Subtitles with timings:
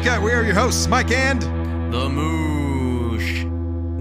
[0.00, 0.22] welcome to the cut.
[0.22, 1.42] We are your hosts, Mike and
[1.92, 3.44] The Moosh.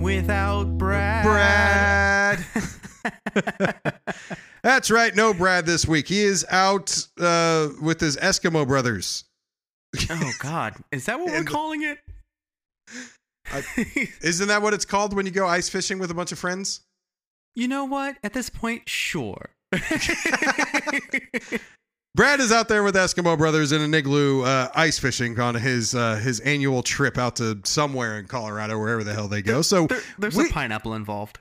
[0.02, 1.24] Without Brad.
[1.24, 2.46] Brad.
[4.64, 6.08] That's right, no Brad this week.
[6.08, 9.24] He is out uh, with his Eskimo brothers.
[10.10, 10.76] oh, God.
[10.92, 12.00] Is that what we're calling it?
[14.22, 16.82] Isn't that what it's called when you go ice fishing with a bunch of friends?
[17.56, 18.16] you know what?
[18.24, 19.50] At this point, sure.
[22.20, 25.96] Brad is out there with Eskimo brothers in an igloo uh, ice fishing on his
[25.96, 29.62] uh, his annual trip out to somewhere in Colorado, wherever the hell they go.
[29.62, 31.40] So There- there's we- a pineapple involved.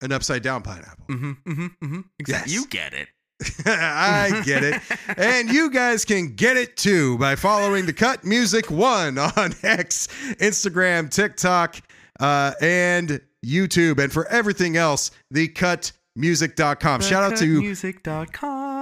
[0.00, 1.04] an upside down pineapple.
[1.08, 2.00] Mm-hmm, mm-hmm, mm-hmm.
[2.18, 2.52] Exactly.
[2.54, 2.62] Yes.
[2.62, 3.08] You get it.
[3.66, 4.80] I get it.
[5.18, 10.08] And you guys can get it too by following the Cut Music One on X,
[10.40, 11.76] Instagram, TikTok,
[12.20, 14.02] uh, and YouTube.
[14.02, 17.02] And for everything else, the cutmusic.com.
[17.02, 18.73] Shout out to Music.com.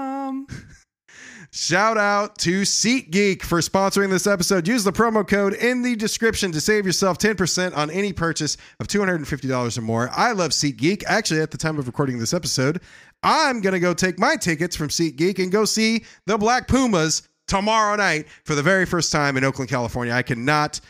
[1.55, 4.67] Shout out to SeatGeek for sponsoring this episode.
[4.67, 8.89] Use the promo code in the description to save yourself 10% on any purchase of
[8.89, 10.09] $250 or more.
[10.15, 11.05] I love SeatGeek.
[11.07, 12.81] Actually, at the time of recording this episode,
[13.23, 17.29] I'm going to go take my tickets from SeatGeek and go see the Black Pumas
[17.47, 20.15] tomorrow night for the very first time in Oakland, California.
[20.15, 20.81] I cannot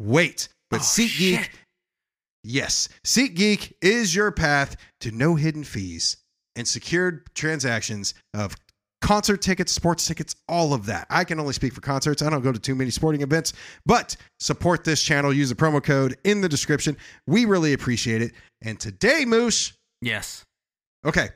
[0.00, 0.48] wait.
[0.68, 1.50] But Oh, SeatGeek, shit.
[2.42, 6.16] yes, SeatGeek is your path to no hidden fees
[6.56, 8.56] and secured transactions of
[9.00, 11.06] concert tickets, sports tickets, all of that.
[11.10, 12.20] I can only speak for concerts.
[12.22, 13.52] I don't go to too many sporting events,
[13.86, 15.32] but support this channel.
[15.32, 16.96] Use the promo code in the description.
[17.26, 18.32] We really appreciate it.
[18.62, 19.72] And today, Moosh,
[20.02, 20.44] Yes.
[21.04, 21.28] okay,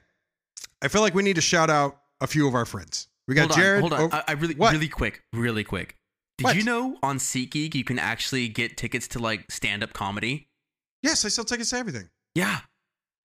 [0.83, 3.09] I feel like we need to shout out a few of our friends.
[3.29, 3.81] We got hold on, Jared.
[3.81, 4.01] Hold on.
[4.03, 4.73] oh, I, I really, What?
[4.73, 5.97] really quick, really quick.
[6.39, 6.57] Did What?
[6.57, 10.49] you know on SeatGeek you can actually get tickets to like stand-up comedy?
[11.03, 12.09] yes, I sell tickets to everything.
[12.35, 12.61] Yeah.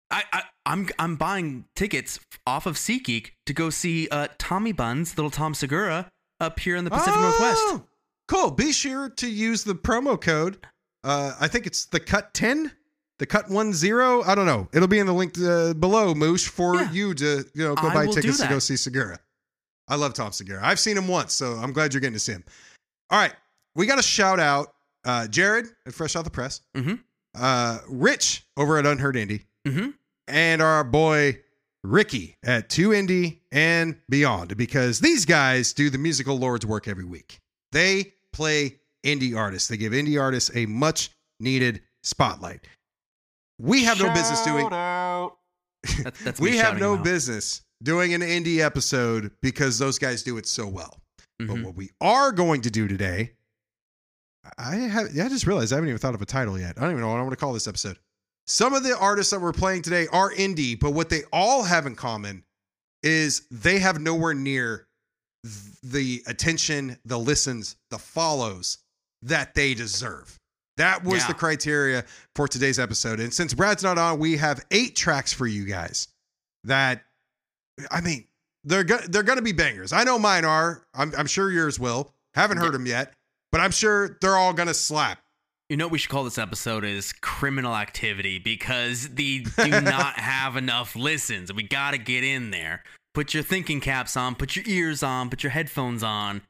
[0.10, 5.18] I, I I'm I'm buying tickets off of SeatGeek to go see uh Tommy Buns,
[5.18, 6.10] little Tom Segura,
[6.40, 7.60] up here in the Pacific Northwest.
[7.64, 7.84] Oh,
[8.28, 8.52] Cool.
[8.52, 10.58] Be sure to use the promo code.
[11.04, 12.74] Uh, I think it's the cut 10,
[13.20, 13.56] the cut 10.
[13.58, 14.68] I don't know.
[14.74, 16.92] It'll be in the link uh, below, Moosh, for Yeah.
[16.92, 19.20] you to you know go I buy tickets to go see Segura.
[19.88, 20.60] I love Tom Segura.
[20.62, 22.44] I've seen him once, so I'm glad you're getting to see him.
[23.10, 23.34] All right.
[23.76, 24.74] We got a shout out
[25.06, 27.00] uh, Jared at Fresh Out the Press, Mhm.
[27.36, 29.94] uh, Rich over at Unheard Indie, Mhm.
[30.28, 31.40] and our boy
[31.84, 37.06] Ricky at 2 Indie and Beyond because these guys do the musical lords work every
[37.06, 37.40] week.
[37.72, 39.68] They play indie artists.
[39.70, 42.66] They give indie artists a much needed spotlight.
[43.60, 44.68] We have no business doing
[46.04, 47.04] That's, that's we have no out.
[47.04, 51.00] business doing an indie episode because those guys do it so well.
[51.40, 51.64] But Mhm.
[51.64, 53.34] what we are going to do today,
[54.58, 56.78] I have yeah, I just realized I haven't even thought of a title yet.
[56.78, 57.98] I don't even know what I want to call this episode.
[58.48, 61.86] Some of the artists that we're playing today are indie, but what they all have
[61.86, 62.44] in common
[63.04, 64.88] is they have nowhere near
[65.84, 68.80] the attention, the listens, the follows
[69.22, 70.38] that they deserve.
[70.78, 71.28] That was Yeah.
[71.30, 73.20] the criteria for today's episode.
[73.20, 76.08] And since Brad's not on, we have eight tracks for you guys
[76.64, 77.04] that
[77.92, 78.28] I mean,
[78.64, 79.94] they're go- they're going to be bangers.
[79.94, 80.84] I know mine are.
[80.96, 82.12] I'm, I'm sure yours will.
[82.34, 82.72] Haven't heard Yeah.
[82.72, 83.14] them yet,
[83.52, 85.20] but I'm sure they're all going to slap.
[85.70, 90.18] You know what we should call this episode is criminal activity because they do not
[90.18, 91.52] have enough listens.
[91.52, 92.84] We got to get in there.
[93.14, 96.42] Put your thinking caps on, put your ears on, put your headphones on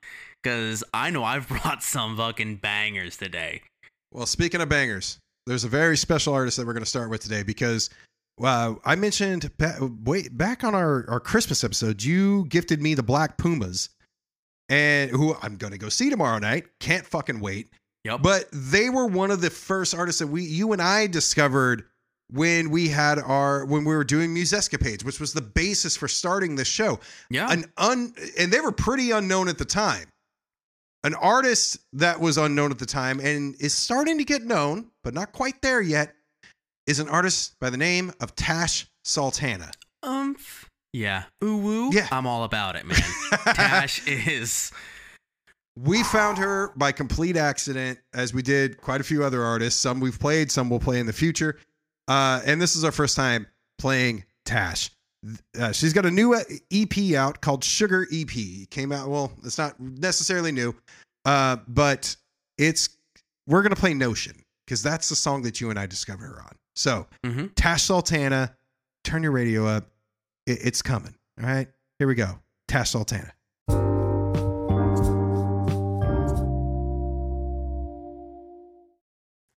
[0.44, 3.64] cuz I know I've brought some fucking bangers today.
[4.12, 5.18] Well, speaking of bangers,
[5.48, 7.90] there's a very special artist that we're going to start with today because
[8.40, 9.50] uh, I mentioned
[10.04, 13.90] wait back on our, our Christmas episode, you gifted me the Black Pumas,
[14.70, 16.68] and who I'm going to go see tomorrow night.
[16.80, 17.72] Can't fucking wait.
[18.04, 18.22] Yep.
[18.22, 21.84] But they were one of the first artists that we, you and I discovered
[22.30, 26.56] when we had our when we were doing Musescapades, which was the basis for starting
[26.56, 27.00] this show.
[27.30, 27.52] yeah.
[27.52, 30.08] An un and they were pretty unknown at the time.
[31.04, 35.14] An artist that was unknown at the time and is starting to get known, but
[35.14, 36.14] not quite there yet,
[36.86, 39.72] is an artist by the name of Tash Sultana.
[40.04, 40.70] Umph.
[40.92, 41.24] Yeah.
[41.44, 41.90] Ooh woo.
[41.94, 42.08] Yeah.
[42.12, 43.00] I'm all about it, man.
[43.54, 44.72] Tash is
[45.84, 49.80] We found her by complete accident, as we did quite a few other artists.
[49.80, 51.60] Some we've played, some we'll play in the future.
[52.08, 53.46] Uh, and this is our first time
[53.78, 54.90] playing Tash.
[55.60, 56.40] Uh, she's got a new uh,
[56.72, 58.30] EP out called Sugar EP.
[58.36, 60.74] It came out, well, it's not necessarily new,
[61.26, 62.16] uh, but
[62.58, 62.90] it's,
[63.46, 66.42] we're going to play Notion because that's the song that you and I discovered her
[66.42, 66.56] on.
[66.76, 67.52] So, Mhm.
[67.56, 68.56] Tash Sultana,
[69.04, 69.90] turn your radio up.
[70.46, 71.16] It, it's coming.
[71.42, 71.68] All right.
[72.00, 72.40] Here we go.
[72.68, 73.34] Tash Sultana.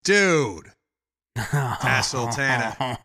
[0.05, 0.73] Dude.
[1.37, 2.99] Tash Sultana.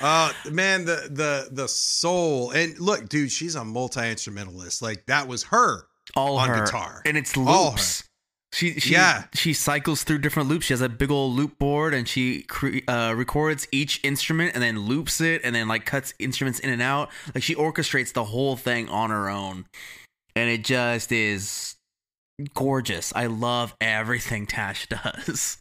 [0.00, 2.50] Uh man, the the the soul.
[2.50, 4.82] And look, dude, she's a multi-instrumentalist.
[4.82, 5.86] Like that was her
[6.16, 6.64] all on her.
[6.64, 7.02] guitar.
[7.06, 8.04] And it's loops.
[8.52, 9.24] She, she Yeah.
[9.34, 10.66] she cycles through different loops.
[10.66, 14.62] She has a big old loop board, and she cre- uh, records each instrument and
[14.62, 17.10] then loops it, and then like cuts instruments in and out.
[17.34, 19.66] Like she orchestrates the whole thing on her own,
[20.36, 21.74] and it just is
[22.54, 23.12] gorgeous.
[23.16, 25.58] I love everything Tash does.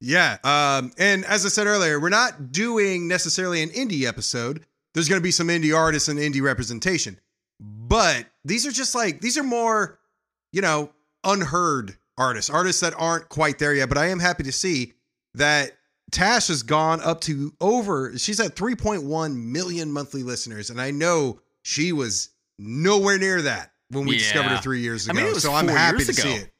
[0.00, 0.36] Yeah.
[0.44, 4.64] Um, and as I said earlier, we're not doing necessarily an indie episode.
[4.94, 7.18] There's going to be some indie artists and indie representation,
[7.60, 9.98] but these are just like these are more,
[10.52, 10.90] you know,
[11.24, 13.88] unheard artists, artists that aren't quite there yet.
[13.88, 14.94] But I am happy to see
[15.34, 15.72] that
[16.12, 18.16] Tash has gone up to over.
[18.16, 24.06] She's at 3.1 million monthly listeners, and I know she was nowhere near that when
[24.06, 24.20] we Yeah.
[24.20, 25.22] discovered her three years I ago.
[25.24, 26.52] mean, so I'm happy to see it.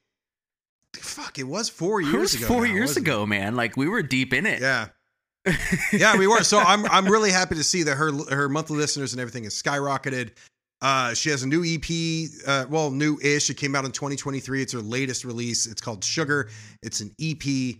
[0.99, 2.47] Fuck, it was four years It was ago.
[2.47, 3.11] four now, years wasn't it?
[3.11, 3.57] ago, man.
[3.57, 4.61] Like we were deep in it.
[4.61, 4.89] Yeah.
[5.93, 6.43] yeah, we were.
[6.43, 9.55] So I'm I'm really happy to see that her her monthly listeners and everything has
[9.55, 10.33] skyrocketed.
[10.83, 13.49] Uh, she has a new EP, uh, well, new ish.
[13.49, 14.61] It came out in 2023.
[14.63, 15.67] It's her latest release.
[15.67, 16.51] It's called Sugar.
[16.83, 17.77] It's an EP.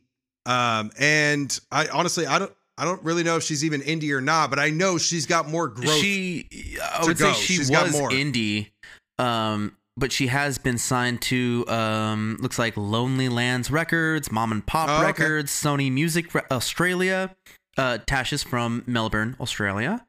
[0.47, 4.21] Um, and I honestly, I don't, I don't really know if she's even indie or
[4.21, 5.91] not, but I know she's got more growth.
[5.97, 6.49] She,
[6.83, 8.11] I to would say she She's got was more.
[8.11, 8.71] indie,
[9.19, 14.65] um, but she has been signed to um, looks like Lonely Lands Records, Mom and
[14.67, 15.07] Pop Oh, okay.
[15.07, 17.35] Records, Sony Music Re- Australia.
[17.79, 20.07] Uh, Tash is from Melbourne, Australia.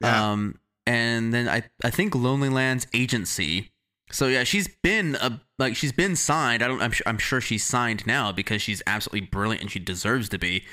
[0.00, 0.32] Yeah.
[0.32, 3.70] Um, and then I I think Lonely Lands Agency.
[4.12, 6.62] So yeah, she's been a like she's been signed.
[6.62, 6.82] I don't.
[6.82, 10.38] I'm sure, I'm sure she's signed now because she's absolutely brilliant and she deserves to
[10.38, 10.64] be.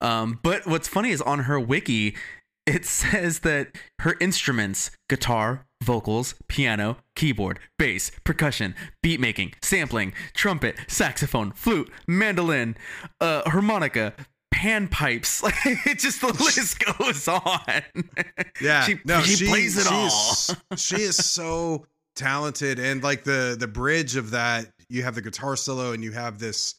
[0.00, 2.16] Um, but what's funny is on her wiki,
[2.66, 10.76] it says that her instruments guitar, vocals, piano, keyboard, bass, percussion, beat making, sampling, trumpet,
[10.88, 12.76] saxophone, flute, mandolin,
[13.20, 14.14] uh, harmonica,
[14.54, 15.42] panpipes.
[15.86, 17.82] It just the list goes on.
[18.60, 20.06] yeah, she, no, she, plays it she all.
[20.06, 25.22] Is, she is so talented, and like the the bridge of that, you have the
[25.22, 26.76] guitar solo, and you have this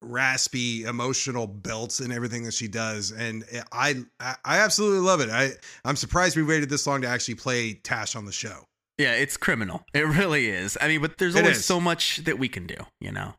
[0.00, 5.28] raspy emotional belts and everything that she does and I I absolutely love it.
[5.30, 5.50] I
[5.84, 8.64] I'm surprised we waited this long to actually play Tash on the show.
[8.96, 9.84] Yeah, it's criminal.
[9.94, 10.76] It really is.
[10.80, 11.64] I mean, but there's only is.
[11.64, 12.76] so much that we can do.
[13.00, 13.34] You know,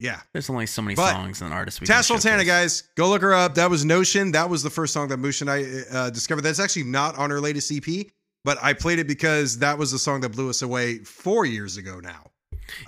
[0.00, 0.20] Yeah.
[0.32, 3.20] there's only so many But songs and artists we Tash can Sultana, guys, go look
[3.22, 3.54] her up.
[3.56, 4.32] That was Notion.
[4.32, 6.40] That was the first song that Moosh and I uh, discovered.
[6.42, 8.06] That's actually not on her latest EP,
[8.44, 11.76] but I played it because that was the song that blew us away four years
[11.76, 12.30] ago now.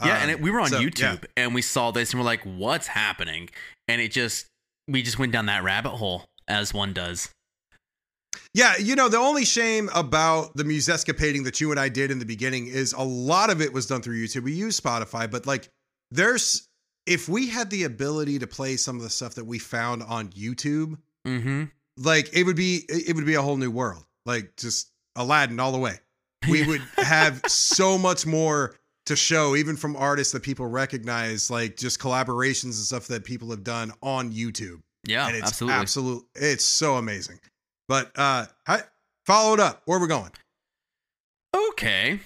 [0.04, 1.28] Yeah, Um, and it, we were on so, YouTube yeah.
[1.44, 3.50] and we saw this and we're like, "What's happening?"
[3.88, 4.46] And it just
[4.88, 7.30] we just went down that rabbit hole as one does.
[8.54, 12.18] Yeah, you know, the only shame about the musescapading that you and I did in
[12.18, 14.42] the beginning is a lot of it was done through YouTube.
[14.42, 15.68] We use Spotify, but like
[16.10, 16.66] there's
[17.06, 20.28] if we had the ability to play some of the stuff that we found on
[20.30, 21.64] YouTube, Mm-hmm.
[21.98, 24.04] like it would be it would be a whole new world.
[24.26, 25.98] Like just Aladdin all the way.
[26.48, 28.74] We would have so much more
[29.10, 33.50] to show, even from artists that people recognize, like just collaborations and stuff that people
[33.50, 34.80] have done on YouTube.
[35.06, 35.80] Yeah, and it's absolutely.
[35.80, 37.40] absolute it's so amazing.
[37.88, 38.46] But uh
[39.26, 39.82] follow it up.
[39.84, 40.30] Where we going?
[41.54, 42.20] Okay.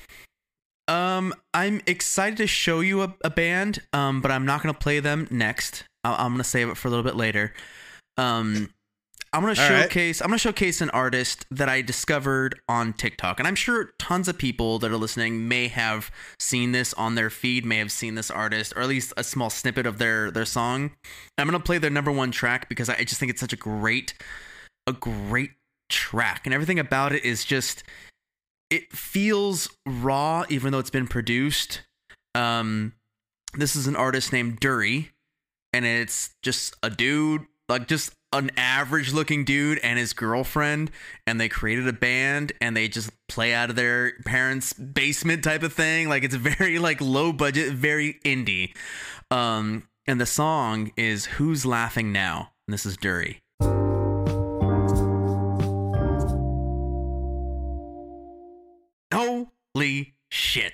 [0.86, 3.80] Um, I'm excited to show you a, a band.
[3.92, 5.84] Um, but I'm not gonna play them next.
[6.04, 7.54] I- I'm gonna save it for a little bit later.
[8.16, 8.70] Um,
[9.34, 9.82] I'm gonna All right.
[9.82, 10.22] showcase.
[10.22, 14.38] I'm gonna showcase an artist that I discovered on TikTok, and I'm sure tons of
[14.38, 18.30] people that are listening may have seen this on their feed, may have seen this
[18.30, 20.92] artist, or at least a small snippet of their their song.
[21.36, 24.14] I'm gonna play their number one track because I just think it's such a great,
[24.86, 25.50] a great
[25.90, 27.82] track, and everything about it is just
[28.70, 31.82] it feels raw even though it's been produced
[32.34, 32.92] um
[33.52, 35.10] this is an artist named Durry
[35.72, 40.90] and it's just a dude like just an average looking dude and his girlfriend
[41.26, 45.62] and they created a band and they just play out of their parents basement type
[45.62, 48.74] of thing like it's very like low budget very indie
[49.30, 53.40] um and the song is who's laughing now and this is Durry
[59.12, 60.72] Holy shit.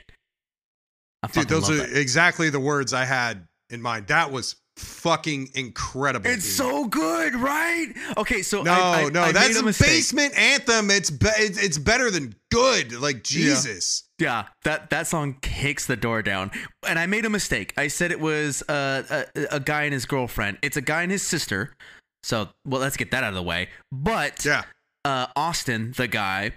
[1.23, 1.97] I Dude, those are that.
[1.97, 4.07] exactly the words I had in mind.
[4.07, 6.29] That was fucking incredible.
[6.29, 6.55] It's dude.
[6.57, 7.87] so good, right?
[8.17, 9.89] Okay, so no, I, I, no, I that's a mistake.
[9.89, 10.91] basement anthem.
[10.91, 12.93] It's be- it's better than good.
[12.93, 14.05] Like Jesus.
[14.19, 16.51] Yeah, that that song kicks the door down.
[16.87, 17.73] And I made a mistake.
[17.77, 20.59] I said it was uh, a a guy and his girlfriend.
[20.63, 21.75] It's a guy and his sister.
[22.23, 23.69] So, well, let's get that out of the way.
[23.91, 24.65] But Yeah.
[25.07, 26.53] uh, Austin, the guy,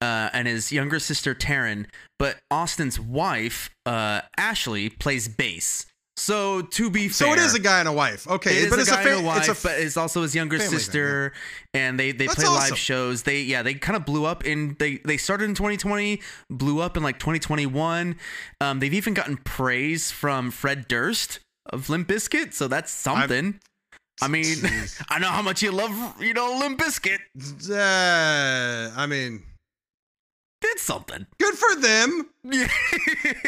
[0.00, 1.86] uh, and his younger sister Taryn.
[2.20, 5.86] But Austin's wife, uh, Ashley, plays bass.
[6.18, 8.26] So to be fair, So it is a guy and a wife.
[8.28, 9.78] Okay, it is but a it's guy a, fa- and a wife, it's a but
[9.78, 11.32] it's also his younger family thing, sister,
[11.72, 12.70] and they they That's play awesome.
[12.70, 13.22] live shows.
[13.22, 16.20] They yeah they kind of blew up in they they started in 2020,
[16.50, 18.16] blew up in like 2021.
[18.60, 21.38] Um, they've even gotten praise from Fred Durst
[21.70, 23.60] of Limp Bizkit, so that's something.
[24.20, 24.56] I mean,
[25.08, 27.18] I know how much you love you know Limp Bizkit.
[27.70, 29.44] Uh, I mean,
[30.62, 31.26] It's something.
[31.38, 32.30] good for them.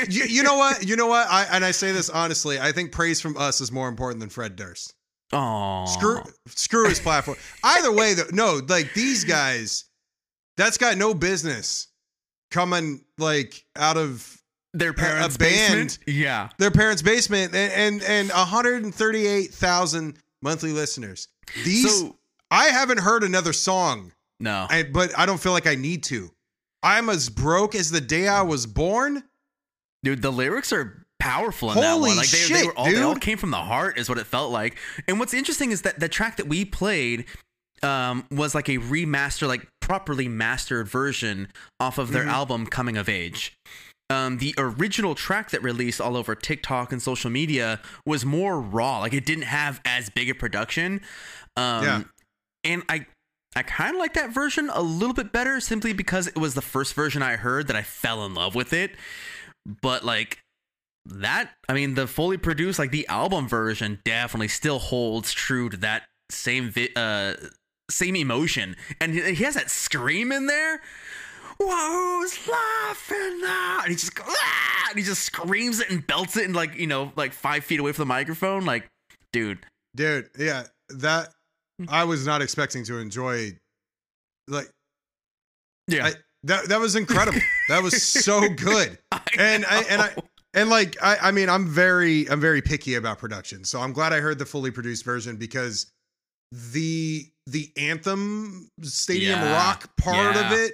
[0.09, 0.87] You, you know what?
[0.87, 1.27] You know what?
[1.29, 2.59] I and I say this honestly.
[2.59, 4.95] I think praise from us is more important than Fred Durst.
[5.33, 5.85] Aw.
[5.87, 7.37] Screw screw his platform.
[7.63, 9.85] Either way, though, no, like these guys,
[10.57, 11.89] that's got no business
[12.51, 14.41] coming like out of
[14.75, 15.99] their parents' band.
[15.99, 15.99] basement.
[16.07, 16.49] Yeah.
[16.59, 21.29] their parents' basement and and, and 138,000 monthly listeners.
[21.65, 22.17] These so
[22.51, 24.67] I haven't heard another song, no.
[24.69, 26.31] I, but I don't feel like I need to.
[26.83, 29.25] I'm as broke as the day I was born.
[30.03, 32.17] Dude, the lyrics are powerful in that Holy one.
[32.17, 34.27] Like they, they shit, were all they all came from the heart, is what it
[34.27, 34.79] felt like.
[35.07, 37.27] And what's interesting is that the track that we played
[37.83, 42.31] um, was like a remaster, like properly mastered version off of their Mhm.
[42.33, 43.55] album Coming of Age.
[44.11, 48.99] Um, the original track that released all over TikTok and social media was more raw.
[49.01, 51.01] Like it didn't have as big a production.
[51.57, 52.03] Um, Yeah.
[52.65, 53.07] And I
[53.57, 56.63] I kind of like that version a little bit better simply because it was the
[56.63, 58.93] first version I heard that I fell in love with it.
[59.67, 60.39] But like
[61.07, 65.77] that, I mean, the fully produced, like the album version definitely still holds true to
[65.79, 67.35] that same vi- uh
[67.91, 68.77] same emotion.
[69.01, 70.81] And he has that scream in there.
[71.59, 73.81] Who's laughing now?
[73.83, 74.87] And he just ah!
[74.91, 77.81] and he just screams it and belts it and like, you know, like five feet
[77.81, 78.65] away from the microphone.
[78.65, 78.87] Like,
[79.33, 79.59] dude,
[79.97, 81.33] Dude, yeah, that
[81.89, 83.59] I was not expecting to enjoy
[84.49, 84.71] like
[85.89, 86.07] yeah.
[86.07, 86.13] I,
[86.45, 87.41] that that was incredible.
[87.69, 88.99] that was so good.
[89.39, 90.15] And I and I
[90.55, 93.65] and like I I mean I'm very I'm very picky about production.
[93.65, 95.91] So I'm glad I heard the fully produced version because
[96.53, 100.73] the the anthem stadium Yeah, rock part of it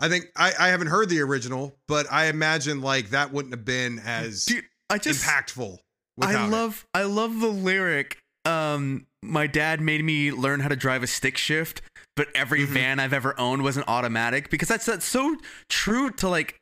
[0.00, 3.64] I think I I haven't heard the original, but I imagine like that wouldn't have
[3.64, 5.78] been mm, as Dude, I just impactful
[6.20, 6.52] I without it.
[6.52, 8.18] love I love the lyric.
[8.48, 11.82] Um, my dad made me learn how to drive a stick shift,
[12.16, 12.68] but every Mhm.
[12.68, 15.36] van I've ever owned was an automatic because that's that's so
[15.68, 16.56] true to like.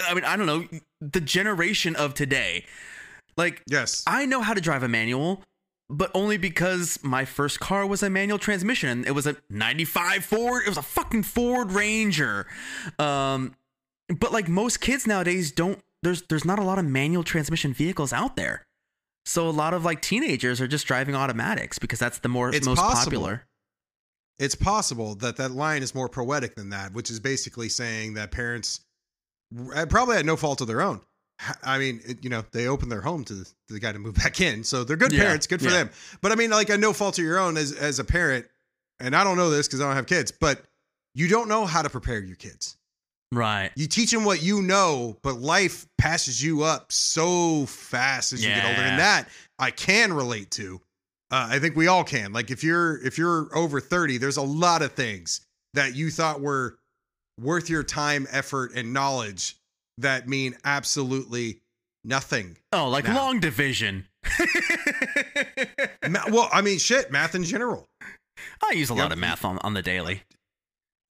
[0.00, 0.66] I mean, I don't know
[1.00, 2.66] the generation of today.
[3.36, 4.02] Like, Yes.
[4.06, 5.44] I know how to drive a manual,
[5.88, 9.04] but only because my first car was a manual transmission.
[9.04, 10.62] It was a 95 Ford.
[10.64, 12.46] It was a fucking Ford Ranger.
[12.98, 13.54] Um,
[14.08, 18.12] but like most kids nowadays don't there's there's not a lot of manual transmission vehicles
[18.12, 18.64] out there.
[19.24, 22.66] So a lot of like teenagers are just driving automatics because that's the more It's
[22.66, 23.04] most possible.
[23.22, 23.46] popular.
[24.38, 28.30] it's possible that that line is more poetic than that, which is basically saying that
[28.32, 28.80] parents
[29.74, 31.00] uh, probably had no fault of their own.
[31.62, 33.98] I mean, it, you know, they opened their home to the, to the guy to
[33.98, 35.46] move back in, so they're good Yeah, parents.
[35.46, 35.84] Good for yeah.
[35.84, 35.90] them.
[36.20, 38.46] But I mean, like a no fault of your own as as a parent,
[39.00, 40.62] and I don't know this because I don't have kids, but
[41.14, 42.76] you don't know how to prepare your kids.
[43.32, 43.70] Right.
[43.74, 48.50] You teach them what you know, but life passes you up so fast as you
[48.50, 49.28] get older, and that
[49.58, 50.80] I can relate to.
[51.30, 52.32] Uh, I think we all can.
[52.32, 55.40] Like if you're if you're over thirty, there's a lot of things
[55.72, 56.76] that you thought were
[57.40, 59.56] worth your time, effort, and knowledge
[59.98, 61.60] that mean absolutely
[62.04, 62.56] nothing.
[62.72, 63.16] Oh, like Now.
[63.16, 64.06] long division.
[66.08, 67.88] Ma- well, I mean, shit, math in general.
[68.62, 69.12] I use a lot Yeah.
[69.14, 70.22] of math on, on the daily.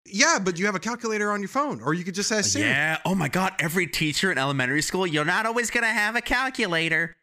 [0.05, 2.65] Yeah, but you have a calculator on your phone, or you could just ask Siri.
[2.67, 2.97] Yeah.
[3.05, 3.53] Oh my God.
[3.59, 7.15] Every teacher in elementary school, you're not always going to have a calculator.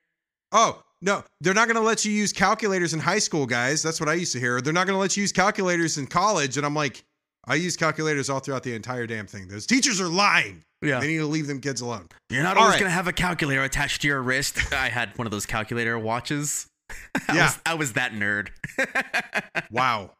[0.52, 3.82] Oh, no, they're not going to let you use calculators in high school, guys.
[3.82, 4.60] That's what I used to hear.
[4.60, 6.56] They're not going to let you use calculators in college.
[6.56, 7.04] And I'm like,
[7.46, 9.48] I use calculators all throughout the entire damn thing.
[9.48, 10.62] Those teachers are lying.
[10.82, 11.00] Yeah.
[11.00, 12.08] They need to leave them kids alone.
[12.30, 12.80] You're not All always right.
[12.80, 14.58] going to have a calculator attached to your wrist.
[14.72, 16.66] I had one of those calculator watches.
[17.28, 17.44] I Yeah.
[17.46, 18.48] Was, I was that nerd.
[19.70, 20.12] Wow.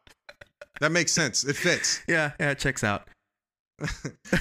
[0.79, 1.43] That makes sense.
[1.43, 2.01] It fits.
[2.07, 2.31] yeah.
[2.39, 2.51] Yeah.
[2.51, 3.07] It checks out.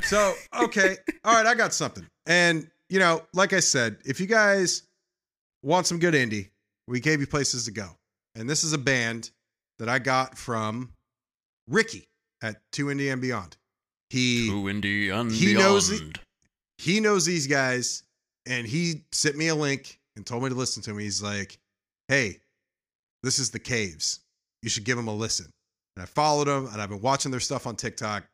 [0.05, 0.97] So, okay.
[1.25, 1.47] All right.
[1.47, 2.07] I got something.
[2.27, 4.83] And, you know, like I said, if you guys
[5.63, 6.49] want some good indie,
[6.89, 7.89] we gave you places to go.
[8.35, 9.31] And this is a band
[9.79, 10.93] that I got from
[11.69, 12.09] Ricky
[12.43, 13.57] at 2 Indie and Beyond.
[14.11, 14.49] He.
[14.49, 16.19] True indie and he knows it-
[16.79, 18.03] he knows these guys
[18.47, 20.99] and he sent me a link and told me to listen to him.
[20.99, 21.59] He's like,
[22.09, 22.39] hey,
[23.23, 24.21] this is the Kaves.
[24.63, 25.51] You should give them a listen.
[25.97, 28.25] And I followed them and I've been watching their stuff on TikTok.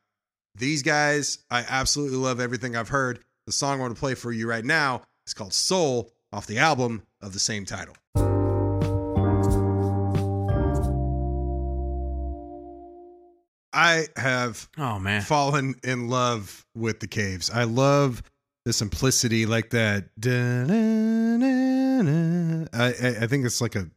[0.55, 3.19] These guys, I absolutely love everything I've heard.
[3.47, 6.57] The song I want to play for you right now is called Soul off the
[6.59, 7.95] album of the same title.
[13.75, 15.21] I have Oh, man.
[15.21, 17.49] fallen in love with the Kaves.
[17.53, 18.21] I love
[18.65, 20.09] the simplicity, like that.
[22.73, 22.87] I
[23.23, 23.87] I think it's like a.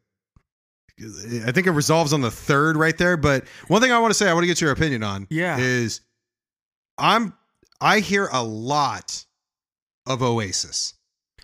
[0.98, 3.16] I think it resolves on the third right there.
[3.16, 5.26] But one thing I want to say, I want to get your opinion on.
[5.30, 5.58] Yeah.
[5.58, 6.00] Is
[6.98, 7.34] I'm
[7.80, 9.24] I hear a lot
[10.06, 10.94] of Oasis.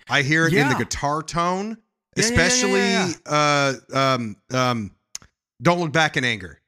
[0.09, 1.77] I hear it in the guitar tone,
[2.17, 3.75] Yeah, yeah, yeah, yeah, especially yeah, uh
[4.17, 4.91] um um
[5.61, 6.61] Don't Look Back in Anger.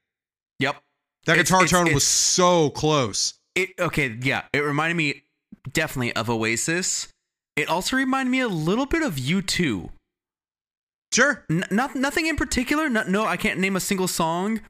[0.59, 0.75] Yep.
[1.25, 3.33] That It's- guitar it's- tone it's- was so close.
[3.55, 4.43] It okay, yeah.
[4.53, 5.23] It reminded me
[5.71, 7.07] definitely of Oasis.
[7.55, 9.89] It also reminded me a little bit of U2.
[11.15, 11.45] Sure.
[11.49, 12.89] N- not nothing in particular.
[12.89, 14.61] No, no, I can't name a single song,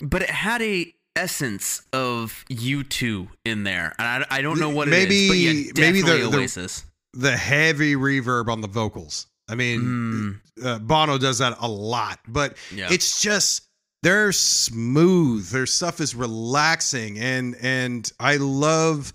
[0.00, 4.88] but it had a essence of U2 in there, and I, I don't know what
[4.88, 5.04] it is.
[5.04, 6.30] Maybe- but yeah, maybe the- definitely the-
[7.14, 9.26] The heavy reverb on the vocals.
[9.50, 12.88] I mean, Mm, uh, Bono does that a lot, but yeah.
[12.90, 13.62] it's just
[14.02, 15.48] they're smooth.
[15.50, 19.12] Their stuff is relaxing, and and I love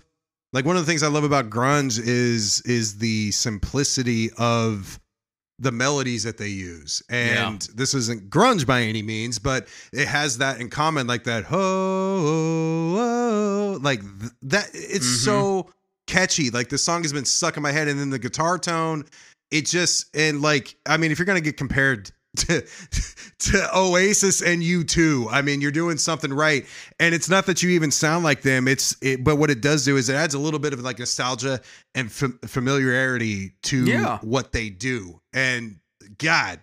[0.52, 5.00] like one of the things I love about grunge is is the simplicity of
[5.58, 7.02] the melodies that they use.
[7.08, 11.44] And this isn't grunge by any means, but it has that in common, like that
[11.44, 14.70] ho, ho, ho like th- that.
[14.72, 15.24] It's Mhm.
[15.24, 15.70] so
[16.06, 16.50] catchy.
[16.50, 19.04] Like the song has been stuck in my head, and then the guitar tone.
[19.50, 22.66] It just and like I mean, if you're gonna get compared to
[23.50, 26.66] to Oasis and you too, I mean, you're doing something right.
[26.98, 28.66] And it's not that you even sound like them.
[28.68, 30.98] It's it, but what it does do is it adds a little bit of like
[30.98, 31.60] nostalgia
[31.94, 34.18] and fam- familiarity to Yeah.
[34.22, 35.20] what they do.
[35.32, 35.76] And
[36.18, 36.60] God,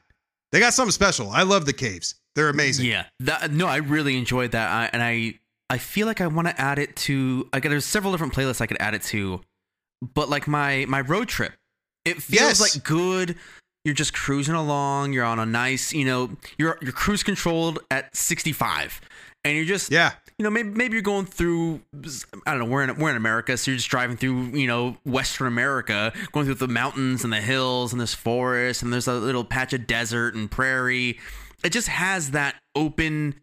[0.52, 1.30] they got something special.
[1.30, 2.16] I love the Kaves.
[2.36, 2.88] They're amazing.
[2.88, 5.40] Yeah, that, no, I really enjoyed that, I, and I
[5.70, 7.48] I feel like I want to add it to.
[7.54, 9.42] Like, there's several different playlists I could add it to,
[10.14, 11.54] but like my my road trip,
[12.04, 12.62] it feels Yes.
[12.76, 13.38] like good.
[13.86, 15.14] You're just cruising along.
[15.14, 19.00] You're on a nice, you know, you're you're cruise controlled at 65,
[19.46, 20.12] and you're just Yeah.
[20.38, 21.82] you know, maybe maybe you're going through.
[22.46, 22.66] I don't know.
[22.66, 26.46] We're in we're in America, so you're just driving through, you know, Western America, going
[26.46, 29.88] through the mountains and the hills and this forest, and there's a little patch of
[29.88, 31.20] desert and prairie.
[31.64, 33.40] It just has that open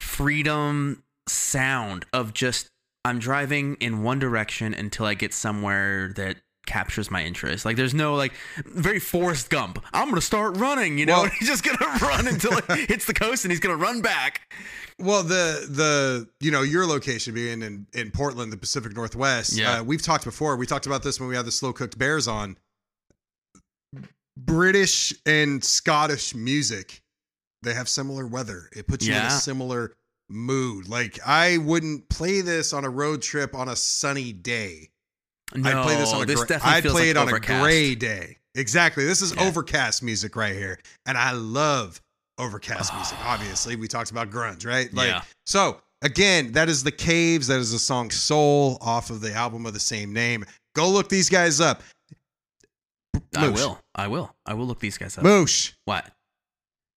[0.00, 2.68] freedom sound of just
[3.04, 7.64] I'm driving in one direction until I get somewhere that captures my interest.
[7.64, 8.32] Like there's no like
[8.64, 9.82] very Forrest Gump.
[9.92, 11.22] I'm gonna start running, you know.
[11.22, 14.52] Well- he's just gonna run until it hits the coast, and he's gonna run back.
[15.00, 19.56] Well, the the you know your location being in in Portland, the Pacific Northwest.
[19.56, 19.78] Yeah.
[19.80, 20.56] uh, we've talked before.
[20.56, 22.56] We talked about this when we had the slow cooked bears on.
[24.36, 27.02] British and Scottish music,
[27.62, 28.68] they have similar weather.
[28.76, 29.94] It puts you in a similar
[30.28, 30.88] mood.
[30.88, 34.90] Like I wouldn't play this on a road trip on a sunny day.
[35.54, 37.60] No, I'd play this on a this gra- I'd play like it on overcast.
[37.60, 38.36] a gray day.
[38.54, 39.04] Exactly.
[39.04, 39.44] This is Yeah.
[39.44, 42.00] overcast music right here, and I love
[42.38, 42.96] overcast ah.
[42.96, 43.18] music.
[43.24, 44.92] Obviously, we talked about grunge, right?
[44.92, 45.22] Like Yeah.
[45.46, 45.80] so.
[46.00, 47.48] Again, that is the Kaves.
[47.48, 50.44] That is the song "Soul" off of the album of the same name.
[50.76, 51.82] Go look these guys up.
[53.36, 53.80] I will.
[53.96, 54.32] I will.
[54.46, 55.24] I will look these guys up.
[55.24, 56.08] Moosh What?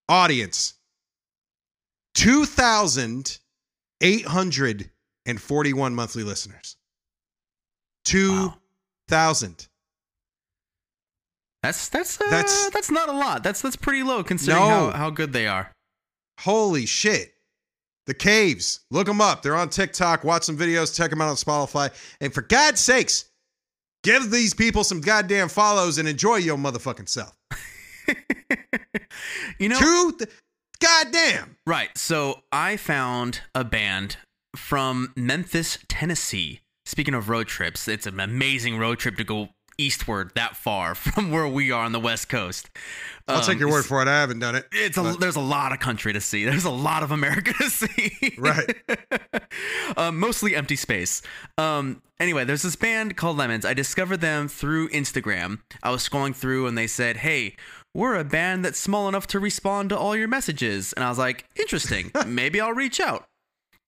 [0.07, 0.75] audience.
[2.13, 3.39] Two thousand
[4.01, 4.91] eight hundred
[5.25, 6.77] and forty-one monthly listeners.
[8.05, 8.57] Two Wow.
[11.63, 13.43] That's that's uh, That's- that's not a lot.
[13.43, 14.89] That's that's pretty low considering No.
[14.89, 15.71] how, how good they are.
[16.39, 17.33] Holy shit.
[18.07, 18.79] The Kaves.
[18.89, 19.43] Look them up.
[19.43, 20.23] They're on TikTok.
[20.23, 20.95] Watch some videos.
[20.95, 21.91] Check them out on Spotify.
[22.19, 23.25] And for God's sakes,
[24.03, 27.37] give these people some goddamn follows and enjoy your motherfucking self.
[29.59, 30.31] you know, Two, th-
[30.81, 31.57] goddamn.
[31.67, 31.95] right?
[31.95, 34.17] So I found a band
[34.55, 36.61] from Memphis, Tennessee.
[36.91, 41.31] Speaking of road trips, it's an amazing road trip to go eastward that far from
[41.31, 42.69] where we are on the west coast.
[43.29, 44.09] I'll Um, take your word for it.
[44.09, 44.67] I haven't done it.
[44.73, 46.43] It's a But- there's a lot of country to see.
[46.51, 48.35] There's a lot of America to see.
[48.37, 48.75] Right.
[49.95, 51.21] um, mostly empty space.
[51.57, 53.63] Um, anyway, there's this band called Lemons.
[53.65, 55.59] I discovered them through Instagram.
[55.81, 57.55] I was scrolling through and they said, "Hey,
[57.93, 61.17] we're a band that's small enough to respond to all your messages." And I was
[61.17, 62.11] like, "Interesting.
[62.27, 63.23] Maybe I'll reach out."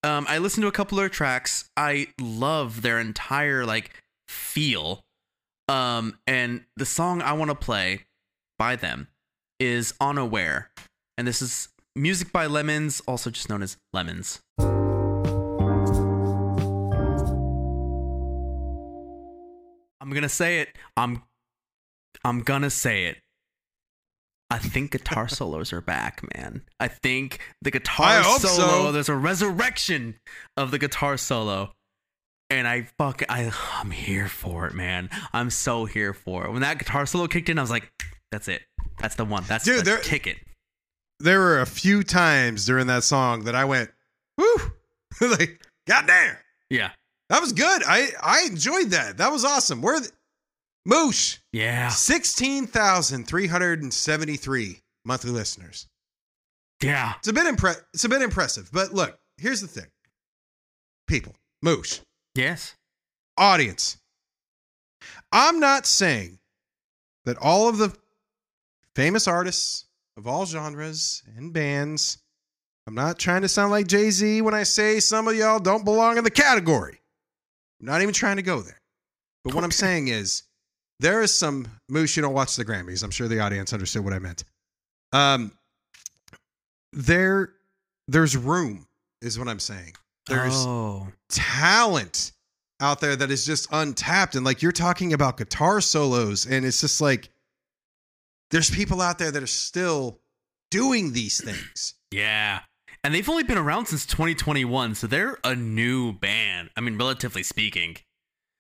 [0.04, 1.70] Um, I listened to a couple of their tracks.
[1.78, 3.92] I love their entire like
[4.28, 5.06] feel.
[5.70, 8.02] Um, and the song I want to play
[8.60, 9.08] by them
[9.62, 10.70] is Unaware.
[11.18, 14.42] And this is music by Lemons, also just known as Lemons.
[20.02, 20.78] I'm gonna say it.
[20.98, 21.24] I'm
[22.26, 23.20] I'm gonna say it.
[24.54, 26.62] I think guitar solos are back, man.
[26.80, 28.92] I think the guitar solo, so.
[28.92, 30.16] there's a resurrection
[30.56, 31.72] of the guitar solo.
[32.50, 35.10] And I fuck I I'm here for it, man.
[35.34, 36.52] I'm so here for it.
[36.52, 37.92] When that guitar solo kicked in, I was like,
[38.32, 38.62] that's it.
[39.00, 39.44] That's the one.
[39.48, 40.38] That's Dude, the there- ticket.
[41.20, 43.90] There were a few times during that song that I went,
[44.38, 44.56] whoo,
[45.22, 46.36] like, goddamn.
[46.70, 46.92] Yeah.
[47.30, 47.82] That was good.
[47.88, 49.18] I I enjoyed that.
[49.18, 49.82] That was awesome.
[49.82, 50.12] Where th-
[50.86, 51.90] Moosh, Yeah.
[51.90, 55.88] 16,373 monthly listeners.
[56.82, 57.14] Yeah.
[57.20, 59.88] It's a bit impre- it's a bit impressive, but look, here's the thing.
[61.08, 62.00] People, Moosh,
[62.36, 62.76] Yes.
[63.38, 63.98] audience.
[65.32, 66.40] I'm not saying
[67.26, 67.96] that all of the
[68.96, 69.86] famous artists
[70.18, 72.18] of all genres and bands,
[72.88, 75.86] I'm not trying to sound like Jay Z when I say some of y'all don't
[75.86, 77.00] belong in the category.
[77.80, 78.80] I'm not even trying to go there.
[79.44, 80.44] But what I'm saying is
[81.04, 83.04] there is some moose you don't watch the Grammys.
[83.04, 84.44] I'm sure the audience understood what I meant.
[85.12, 85.52] Um
[86.92, 87.54] there
[88.08, 88.88] there's room
[89.22, 89.94] is what I'm saying.
[90.28, 91.08] There's oh.
[91.30, 92.32] talent
[92.80, 96.82] out there that is just untapped and like you're talking about guitar solos and it's
[96.82, 97.30] just like
[98.52, 100.20] there's people out there that are still
[100.72, 102.60] doing these things Yeah.
[103.04, 106.70] And they've only been around since 2021, so they're a new band.
[106.78, 107.98] I mean, relatively speaking.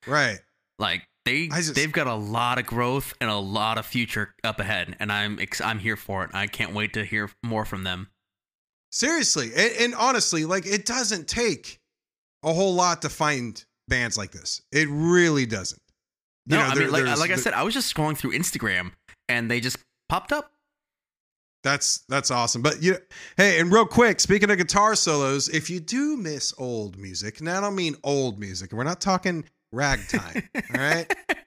[0.05, 0.39] right
[0.79, 4.59] Like they just- they've got a lot of growth and a lot of future up
[4.59, 6.31] ahead, and I'm ex- I'm here for it.
[6.33, 8.09] I can't wait to hear more from them.
[8.91, 11.79] seriously and, and honestly like it doesn't take
[12.43, 15.81] a whole lot to find bands like this it really doesn't
[16.45, 18.91] You No, know, I mean, like, like I said, I was just scrolling through Instagram,
[19.29, 19.77] and they just
[20.09, 20.51] popped up.
[21.63, 22.61] That's that's awesome.
[22.61, 22.97] But you
[23.37, 27.49] hey, and real quick, speaking of guitar solos, if you do miss old music, and
[27.49, 31.13] I don't mean old music, we're not talking ragtime, all right?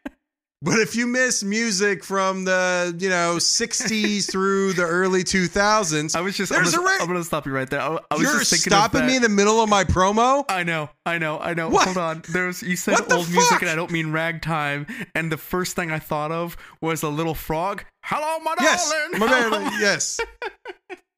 [0.63, 6.21] But if you miss music from the, you know, 60s through the early 2000s, I
[6.23, 6.51] was just.
[6.51, 7.79] I'm There's gonna, a ra- I'm gonna stop you right there.
[7.81, 10.47] I, I was you're just thinking stopping me in the middle of my promo?
[10.49, 11.69] I know, I know, I know.
[11.69, 11.85] What?
[11.85, 12.23] Hold on.
[12.33, 14.87] There's you said old music, and I don't mean ragtime.
[15.15, 17.85] And the first thing I thought of was a little frog.
[18.03, 18.91] Hello, my Yes.
[18.91, 19.19] darling.
[19.21, 20.19] My Hello, man, yes.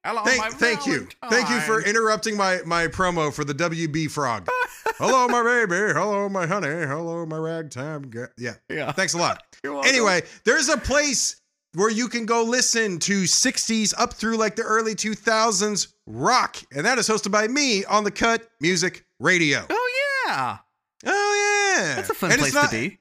[0.05, 1.09] Hello, Thank, thank you.
[1.29, 4.49] Thank you for interrupting my my promo for the WB Frog.
[4.97, 5.93] Hello, my baby.
[5.93, 6.69] Hello, my honey.
[6.69, 8.11] Hello, my ragtime.
[8.39, 8.55] Yeah.
[8.69, 8.93] Yeah.
[8.93, 9.43] Thanks a lot.
[9.85, 11.41] Anyway, there's a place
[11.75, 16.87] where you can go listen to 60s up through like the early 2000s rock, and
[16.87, 19.67] that is hosted by me on the Cut Music Radio.
[19.69, 19.91] Oh
[20.29, 20.59] yeah,
[21.07, 22.99] Oh yeah, that's a fun And place not- to be.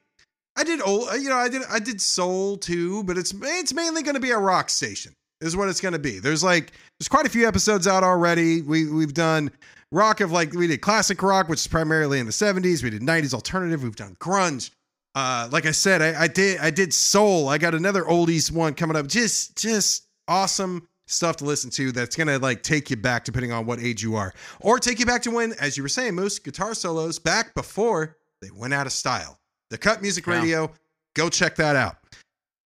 [0.56, 4.02] I did old, you know, I did I did soul too, but it's it's mainly
[4.02, 5.14] going to be a rock station.
[5.40, 6.18] Is what it's going to be.
[6.18, 8.60] There's like there's quite a few episodes out already.
[8.62, 9.50] We we've done
[9.92, 12.82] rock of like we did classic rock, which is primarily in the 70s.
[12.82, 13.82] We did 90s alternative.
[13.84, 14.70] We've done grunge.
[15.14, 17.48] Uh, like I said, I, I did I did soul.
[17.48, 19.06] I got another oldies one coming up.
[19.06, 21.92] Just just awesome stuff to listen to.
[21.92, 25.06] That's gonna like take you back depending on what age you are, or take you
[25.06, 28.86] back to when, as you were saying, most guitar solos back before they went out
[28.86, 29.38] of style.
[29.70, 30.34] The Cut Music Yeah.
[30.34, 30.70] Radio.
[31.14, 31.96] Go check that out.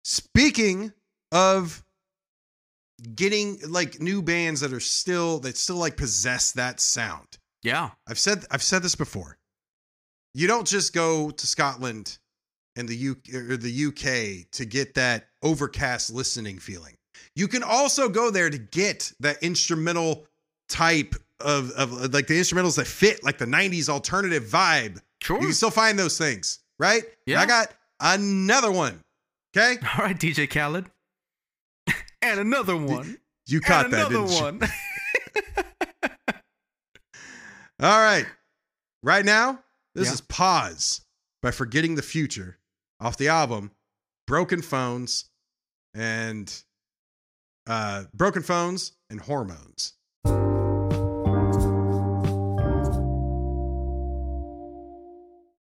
[0.05, 0.93] Speaking
[1.33, 1.83] of
[3.15, 7.39] getting like new bands that are still that still like possess that sound.
[7.63, 9.39] Yeah, I've said I've said this before.
[10.35, 12.19] You don't just go to Scotland
[12.77, 16.95] and the U or the UK to get that overcast listening feeling.
[17.35, 20.27] You can also go there to get that instrumental
[20.69, 25.01] type of of like the instrumentals that fit like the 90s alternative vibe.
[25.23, 25.37] sure.
[25.37, 27.03] You can still find those things, right?
[27.27, 27.41] Yeah.
[27.41, 29.01] I got another one.
[29.57, 29.77] Okay?
[29.99, 30.87] All right, DJ Khaled,
[32.23, 34.43] and another one, You caught that, another didn't you?
[34.43, 34.61] one.
[37.81, 38.27] All right.
[39.03, 39.61] Right now,
[39.95, 40.15] this Yeah.
[40.15, 41.03] is Pause
[41.43, 42.59] by Forgetting the Future
[43.01, 43.71] off the album
[44.27, 45.27] Broken Phones
[45.95, 46.63] and
[47.69, 49.93] uh Broken Phones and Hormones.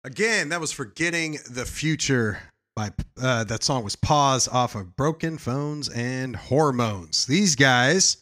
[0.03, 2.39] Again, that was Forgetting the Future
[2.81, 2.91] by
[3.23, 7.27] uh that song was Pause off of Broken Phones and Hormones.
[7.27, 8.17] These guys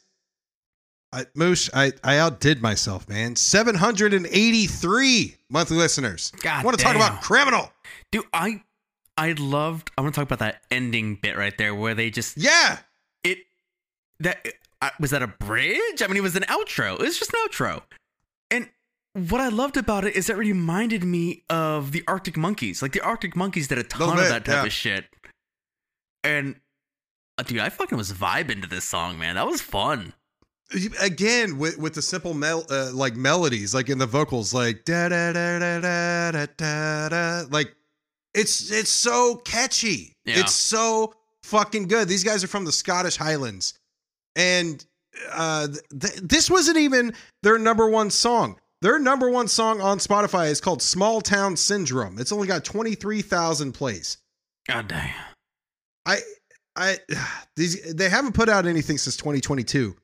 [1.12, 3.34] I, Moosh, I, I outdid myself, man.
[3.34, 6.32] 783 monthly listeners.
[6.42, 7.72] God I want to talk about criminal.
[8.12, 8.62] Dude, I
[9.16, 9.90] I loved.
[9.96, 12.78] I want to talk about that ending bit right there where they just Yeah.
[13.24, 13.38] it
[14.20, 14.46] that
[14.82, 16.02] uh, was that a bridge?
[16.02, 16.94] I mean, it was an outro.
[16.94, 17.82] It was just an outro.
[19.18, 22.82] What I loved about it is it reminded me of the Arctic Monkeys.
[22.82, 24.64] Like the Arctic Monkeys did a ton Little of that type yeah.
[24.64, 25.06] of shit.
[26.22, 26.56] And
[27.38, 29.36] uh, dude, I fucking was vibing to this song, man.
[29.36, 30.12] That was fun.
[31.00, 35.08] Again, with with the simple mel- uh, like melodies, like in the vocals, like da
[35.08, 37.42] da da da da da da da.
[37.50, 37.74] Like
[38.34, 40.12] it's it's so catchy.
[40.26, 40.40] Yeah.
[40.40, 42.06] It's so fucking good.
[42.06, 43.78] These guys are from the Scottish Highlands,
[44.36, 44.84] and
[45.32, 48.60] uh, th- this wasn't even their number one song.
[48.80, 52.94] Their number one song on Spotify is called "Small Town Syndrome." It's only got twenty
[52.94, 54.18] three thousand plays.
[54.68, 55.10] God damn.
[56.06, 56.18] I
[56.76, 56.98] I
[57.56, 59.96] these they haven't put out anything since 2022.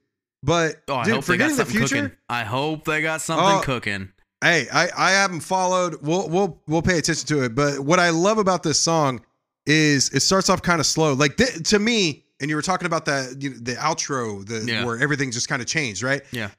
[0.43, 2.03] But Oh, I dude, hope they got forgetting the something future.
[2.03, 2.17] cooking.
[2.29, 4.11] I hope they got something Oh, cooking.
[4.43, 5.97] Hey, I I haven't followed.
[6.03, 7.55] We'll we'll we'll pay attention to it.
[7.55, 9.25] But what I love about this song
[9.67, 11.15] is it starts off kind of slow.
[11.15, 14.71] Like th- to me, and you were talking about that you know, the outro, the
[14.71, 14.85] Yeah.
[14.85, 16.21] where everything just kind of changed, right?
[16.33, 16.51] Yeah.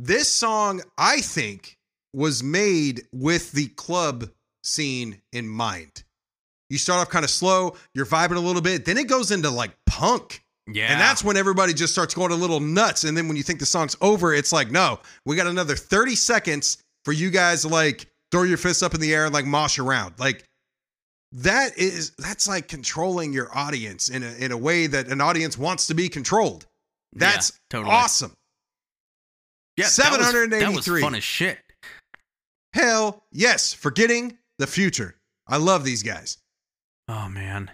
[0.00, 1.76] This song, I think,
[2.14, 4.30] was made with the club
[4.62, 6.04] scene in mind.
[6.70, 9.50] You start off kind of slow, you're vibing a little bit, then it goes into
[9.50, 10.44] like punk.
[10.70, 10.92] Yeah.
[10.92, 13.02] And that's when everybody just starts going a little nuts.
[13.04, 16.14] And then when you think the song's over, it's like, no, we got another 30
[16.14, 19.46] seconds for you guys to like throw your fists up in the air and like
[19.46, 20.14] mosh around.
[20.18, 20.44] Like
[21.32, 25.58] that is that's like controlling your audience in a in a way that an audience
[25.58, 26.66] wants to be controlled.
[27.14, 27.94] Yeah, That's totally.
[27.94, 28.32] awesome.
[29.78, 31.00] Yeah, that was- That was, 783.
[31.02, 31.58] fun as shit.
[32.74, 35.16] Hell yes, forgetting the future.
[35.46, 36.36] I love these guys.
[37.08, 37.70] Oh man,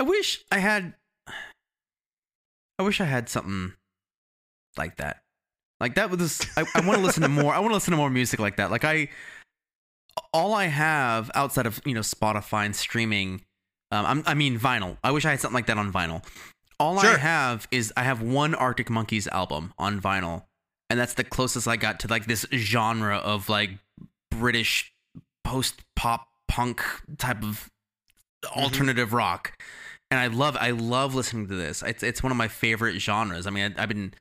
[0.00, 0.94] I wish I had.
[2.78, 3.74] I wish I had something
[4.78, 5.20] like that.
[5.80, 6.40] Like that was.
[6.56, 7.52] I, I want to listen to more.
[7.54, 8.70] I want to listen to more music like that.
[8.70, 9.08] Like I,
[10.32, 13.42] all I have outside of you know Spotify and streaming,
[13.92, 14.96] um, I'm, I mean vinyl.
[15.04, 16.24] I wish I had something like that on vinyl.
[16.80, 20.44] All I have is I have one Arctic Monkeys album on vinyl,
[20.90, 23.70] and that's the closest I got to like this genre of like
[24.30, 24.92] British
[25.44, 26.82] post pop punk
[27.18, 27.70] type of
[28.44, 28.60] mm-hmm.
[28.60, 29.52] alternative rock.
[30.10, 31.82] And I love I love listening to this.
[31.82, 33.46] It's it's one of my favorite genres.
[33.46, 34.14] I mean, I, I've been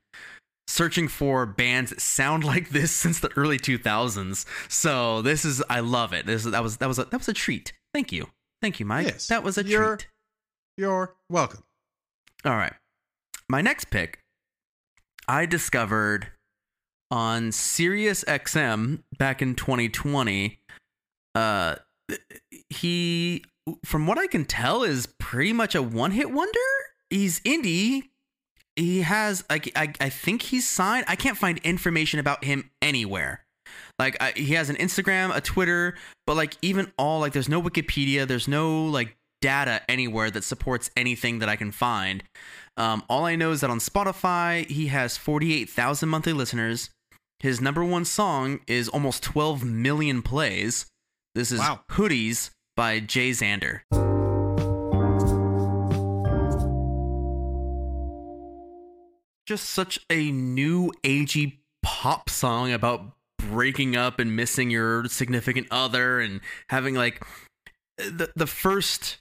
[0.68, 4.46] searching for bands that sound like this since the early 2000s.
[4.70, 6.26] So this is I love it.
[6.26, 7.74] This that was that was a, that was a treat.
[7.94, 8.28] Thank you.
[8.62, 9.08] Thank you, Mike.
[9.08, 9.28] Yes.
[9.28, 10.08] That was a You're- treat.
[10.78, 11.64] You're welcome.
[12.44, 12.74] All right.
[13.48, 14.20] My next pick,
[15.28, 16.32] I discovered
[17.12, 20.60] on Sirius XM back in 2020.
[21.34, 21.76] Uh,
[22.70, 23.44] he,
[23.84, 26.60] from what I can tell, is pretty much a one-hit wonder.
[27.10, 28.10] He's indie.
[28.76, 31.06] He has, like, I, I think he's signed.
[31.08, 33.46] I can't find information about him anywhere.
[33.98, 35.96] Like, I, he has an Instagram, a Twitter,
[36.28, 38.28] but like, even all like, there's no Wikipedia.
[38.28, 42.24] There's no like data anywhere that supports anything that I can find.
[42.78, 46.90] Um, all I know is that on Spotify, he has 48,000 monthly listeners.
[47.40, 50.86] His number one song is almost 12 million plays.
[51.36, 51.82] This is Wow.
[51.92, 53.82] Hoodies by JayXander.
[59.46, 66.20] Just such a new agey pop song about breaking up and missing your significant other
[66.20, 67.24] and having like
[67.98, 69.18] the the first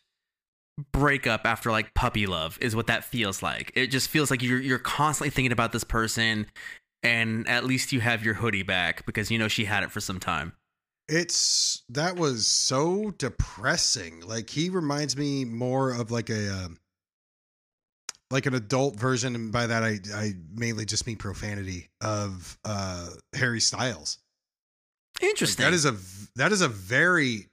[0.93, 3.73] breakup after like puppy love is what that feels like.
[3.75, 6.47] It just feels like you're you're constantly thinking about this person
[7.03, 10.01] and at least you have your hoodie back because you know she had it for
[10.01, 10.55] some time.
[11.09, 14.21] It's that was so depressing.
[14.21, 16.79] Like he reminds me more of like a um,
[18.31, 23.11] like an adult version, and by that I I mainly just mean profanity of uh
[23.35, 24.19] Harry Styles.
[25.21, 25.65] Like, Interesting.
[25.65, 25.95] that is a
[26.37, 27.49] that is a very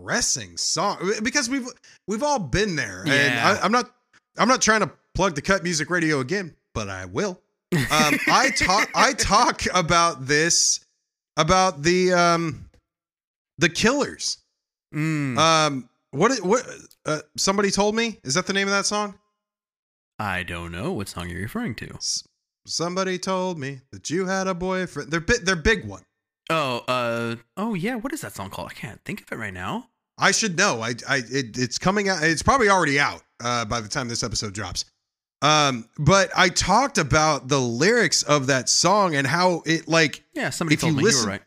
[0.00, 1.66] depressing song because we've
[2.06, 3.58] we've all been there, and Yeah.
[3.60, 3.90] I, I'm not
[4.38, 7.40] I'm not trying to plug the Cut Music Radio again, but I will.
[7.72, 10.80] Um, I talk I talk about this
[11.36, 12.68] about the um
[13.58, 14.38] the Killers.
[14.94, 16.66] Mm, Um, what what
[17.06, 19.14] uh, somebody told me is that the name of that song?
[20.18, 21.94] I don't know what song you're referring to.
[21.94, 22.24] S-
[22.66, 25.10] Somebody told me that you had a boyfriend.
[25.10, 25.44] They're big.
[25.46, 26.02] They're big one.
[26.50, 27.94] Oh, uh, oh yeah.
[27.94, 28.68] What is that song called?
[28.70, 29.88] I can't think of it right now.
[30.18, 30.82] I should know.
[30.82, 32.22] I, I, it, it's coming out.
[32.22, 34.84] It's probably already out uh, by the time this episode drops.
[35.42, 40.22] Um, but I talked about the lyrics of that song and how it like.
[40.34, 41.42] Yeah, somebody If told you me listen- you were right.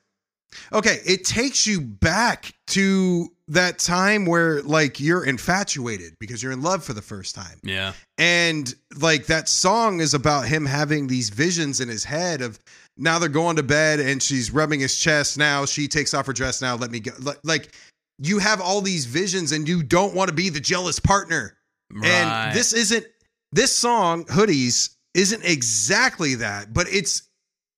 [0.71, 6.61] Okay, it takes you back to that time where like you're infatuated because you're in
[6.61, 7.59] love for the first time.
[7.63, 7.93] Yeah.
[8.19, 12.59] And like that song is about him having these visions in his head of
[12.97, 15.38] now they're going to bed and she's rubbing his chest.
[15.38, 16.62] Now she takes off her dress.
[16.62, 17.12] Now let me go.
[17.43, 17.73] Like-
[18.19, 21.58] you have all these visions and you don't want to be the jealous partner.
[21.91, 22.08] Right.
[22.08, 23.06] And this isn't
[23.51, 27.23] this song hoodies isn't exactly that, but it's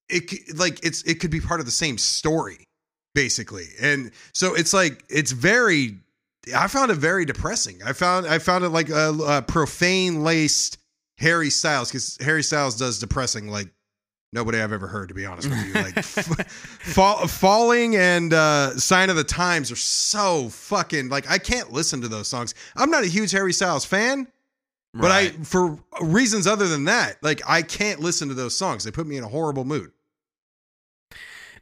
[0.08, 2.64] it like it's it could be part of the same story
[3.14, 3.66] basically.
[3.80, 5.98] And so it's like it's very
[6.54, 7.80] I found it very depressing.
[7.84, 10.78] I found I found it like a, a profane laced
[11.18, 13.68] Harry Styles cuz Harry Styles does depressing like
[14.36, 15.72] nobody I've ever heard to be honest with you.
[15.74, 21.72] Like fall, falling and uh sign of the times are so fucking like I can't
[21.72, 22.54] listen to those songs.
[22.76, 24.28] I'm not a huge Harry Styles fan,
[24.94, 28.84] but I for reasons other than that, like I can't listen to those songs.
[28.84, 29.90] They put me in a horrible mood.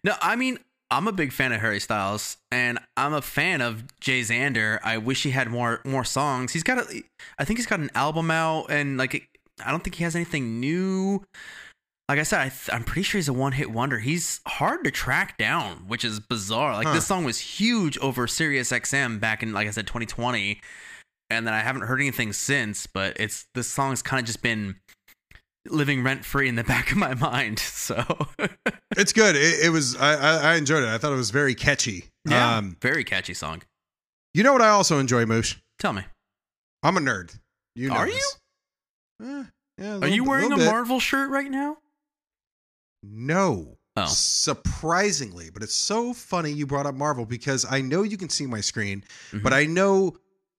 [0.03, 0.59] No, I mean,
[0.91, 4.79] I'm a big fan of Harry Styles, and I'm a fan of JayXander.
[4.85, 6.53] I wish he had more more songs.
[6.53, 7.03] He's got a,
[7.39, 9.29] I think he's got an album out, and like,
[9.65, 11.25] I don't think he has anything new.
[12.09, 13.99] Like I said, I th- I'm pretty sure he's a one hit wonder.
[13.99, 16.75] He's hard to track down, which is bizarre.
[16.75, 16.93] Like Huh.
[16.95, 20.61] this song was huge over Sirius XM back in, like I said, 2020.
[21.31, 22.87] and then I haven't heard anything since.
[22.87, 24.77] But it's this song's kind of just been
[25.67, 27.59] living rent free in the back of my mind.
[27.59, 28.05] So
[28.97, 29.35] It's good.
[29.35, 29.97] It, it was.
[29.97, 30.89] I, I I enjoyed it.
[30.91, 32.05] I thought it was very catchy.
[32.29, 33.63] yeah, Um, very catchy song.
[34.35, 35.57] you know what I also enjoy, Moosh?
[35.79, 36.03] Tell me,
[36.83, 37.39] I'm a nerd.
[37.75, 38.37] You know Are this.
[39.23, 39.45] Eh,
[39.79, 40.67] yeah, are little you wearing a bit.
[40.67, 41.79] Marvel shirt right now?
[43.13, 43.79] No.
[43.97, 44.07] Oh.
[44.07, 48.47] Surprisingly, but it's so funny you brought up Marvel because I know you can see
[48.47, 49.43] my screen, Mhm.
[49.43, 50.17] but I know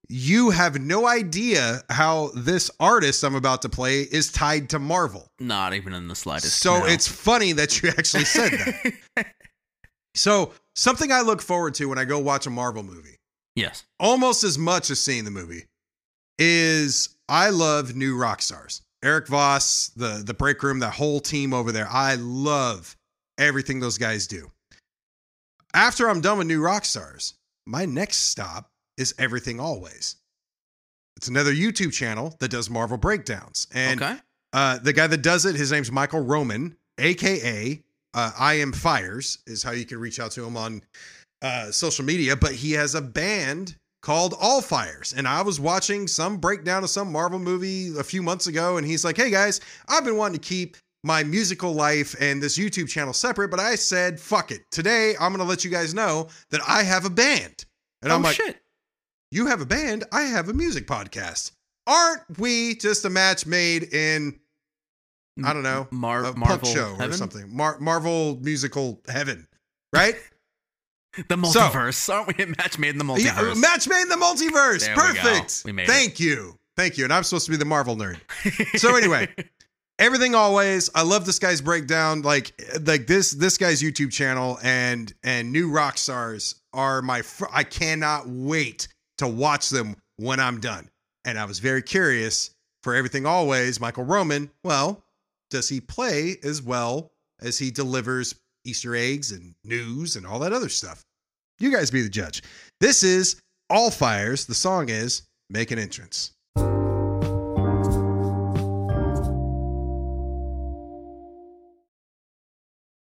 [0.07, 5.31] you have no idea how this artist I'm about to play is tied to Marvel.
[5.39, 6.59] Not even in the slightest.
[6.59, 6.85] So no.
[6.85, 8.51] it's funny that you actually said
[9.15, 9.25] that.
[10.15, 13.17] so, something I look forward to when I go watch a Marvel movie,
[13.55, 13.83] yes.
[13.99, 15.65] almost as much as seeing the movie,
[16.37, 18.81] is I love new rock stars.
[19.05, 21.87] Eric Voss, the the break room, that whole team over there.
[21.89, 22.97] I love
[23.37, 24.51] everything those guys do.
[25.75, 27.35] After I'm done with new rock stars,
[27.67, 30.15] my next stop is Everything Always.
[31.17, 33.67] It's another YouTube channel that does Marvel breakdowns.
[33.73, 34.17] And okay.
[34.53, 37.81] uh, the guy that does it, his name's Michael Roman, aka
[38.15, 40.81] uh, I Am Fires, is how you can reach out to him on
[41.43, 42.35] uh, social media.
[42.35, 46.91] But he has a band called All Fires, and I was watching some breakdown of
[46.91, 50.39] some Marvel movie a few months ago, and he's like, "Hey guys, I've been wanting
[50.39, 54.61] to keep." My musical life and this YouTube channel separate, but I said, fuck it.
[54.71, 57.63] Today, I'm going to let you guys know that I have a band.
[58.01, 58.57] And oh I'm like, shit.
[59.29, 61.51] you have a band, I have a music podcast.
[61.85, 64.39] Aren't we just a match made in
[65.43, 67.11] I don't know, Mar- a Marvel show Heaven?
[67.11, 67.55] or something?
[67.55, 69.47] Mar- Marvel musical heaven,
[69.93, 70.15] right?
[71.29, 72.09] The So- multiverse.
[72.13, 73.23] Aren't we a match made in the multiverse?
[73.25, 74.81] yeah, match made in the multiverse.
[74.81, 75.01] There we.
[75.01, 75.61] Perfect.
[75.65, 75.87] We made it.
[75.89, 76.57] Thank you.
[76.75, 77.05] Thank you.
[77.05, 78.19] And I'm supposed to be the Marvel nerd.
[78.79, 79.29] So anyway,
[79.99, 80.89] everything always.
[80.93, 82.21] I love this guy's breakdown.
[82.21, 82.51] Like
[82.85, 87.21] like this this guy's YouTube channel and and new rock stars are my.
[87.21, 88.87] Fr- I cannot wait
[89.19, 90.89] to watch them when I'm done.
[91.23, 92.51] And I was very curious
[92.83, 93.79] for everything always.
[93.79, 94.51] Michael Roman.
[94.63, 95.03] Well,
[95.49, 100.53] does he play as well as he delivers Easter eggs and news and all that
[100.53, 101.03] other stuff?
[101.59, 102.41] You guys be the judge.
[102.81, 104.45] This is All Fires.
[104.45, 106.31] The song is Make an Entrance.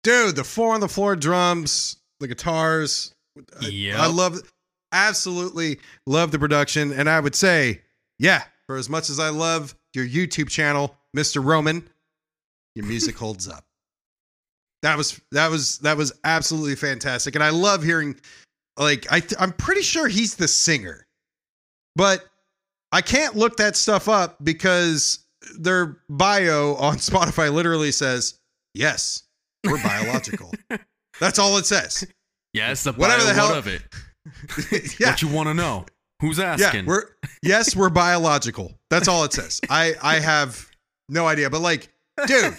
[0.02, 3.14] Dude, the four on the floor drums, the guitars.
[3.60, 3.66] I-
[3.96, 4.40] I love,
[4.92, 6.92] absolutely love the production.
[6.92, 7.82] And I would say,
[8.18, 11.44] yeah, for as much as I love your YouTube channel, Mr.
[11.44, 11.88] Roman,
[12.74, 13.64] your music holds up.
[14.82, 18.16] That was that was that was absolutely fantastic, and I love hearing.
[18.78, 21.04] Like I, th- I'm pretty sure he's the singer,
[21.96, 22.24] but
[22.92, 25.18] I can't look that stuff up because
[25.58, 28.38] their bio on Spotify literally says,
[28.74, 29.24] "Yes,
[29.64, 30.52] we're biological."
[31.20, 32.06] That's all it says.
[32.54, 33.82] yes, the Whatever the hell- of it?
[35.00, 35.84] yeah, What you want to know?
[36.20, 36.86] Who's asking yeah, asking?
[36.86, 37.04] we're
[37.42, 38.72] yes, we're biological.
[38.90, 39.60] That's all it says.
[39.68, 40.68] I I have
[41.08, 41.88] no idea, but like,
[42.26, 42.54] dude,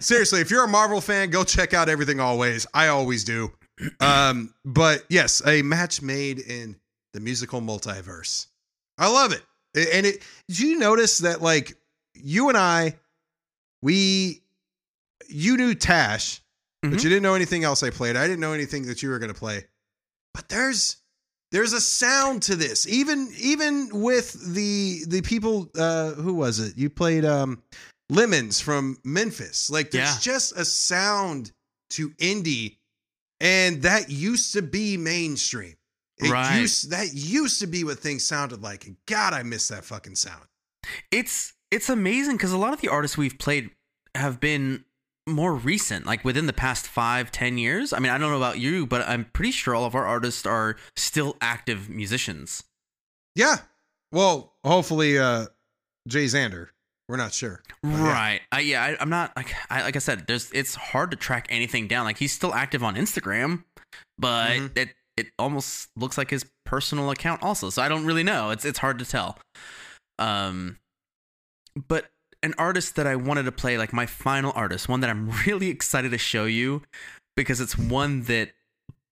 [0.00, 2.20] seriously, if you're a Marvel fan, go check out everything.
[2.20, 3.52] Always, I always do.
[4.00, 6.76] Um, but yes, a match made in
[7.14, 8.46] the musical multiverse.
[8.98, 9.42] I love it.
[9.74, 10.22] And it.
[10.48, 11.76] Did you notice that like
[12.14, 12.96] you and I,
[13.82, 14.42] we,
[15.28, 16.40] you knew Tash,
[16.82, 17.02] but Mhm.
[17.04, 18.16] you didn't know anything else I played.
[18.16, 19.66] I didn't know anything that you were going to play.
[20.34, 20.96] But there's
[21.52, 22.86] there's a sound to this.
[22.86, 26.76] Even even with the the people uh who was it?
[26.76, 27.62] You played um
[28.10, 29.70] Lemons from Memphis.
[29.70, 30.18] Like there's Yeah.
[30.20, 31.52] just a sound
[31.90, 32.76] to indie
[33.40, 35.76] and that used to be mainstream.
[36.18, 36.60] It Right.
[36.60, 38.86] used that used to be what things sounded like.
[38.86, 40.44] And God, I miss that fucking sound.
[41.10, 43.70] it's it's amazing because a lot of the artists we've played
[44.16, 44.84] have been
[45.28, 48.58] more recent like within the past five ten years i mean i don't know about
[48.58, 52.64] you but i'm pretty sure all of our artists are still active musicians
[53.36, 53.58] Yeah.
[54.10, 55.46] Well, hopefully uh
[56.08, 56.68] JayXander.
[57.10, 57.60] We're not sure.
[57.82, 58.12] But yeah.
[58.12, 61.16] right I, yeah I, i'm not like I, like i said there's it's hard to
[61.16, 63.64] track anything down like he's still active on instagram
[64.18, 64.78] but Mhm.
[64.78, 68.64] it it almost looks like his personal account also so i don't really know it's
[68.64, 69.38] it's hard to tell
[70.18, 70.78] um
[71.88, 72.06] but
[72.42, 75.68] an artist that I wanted to play, like my final artist, one that I'm really
[75.68, 76.82] excited to show you
[77.36, 78.52] because it's one that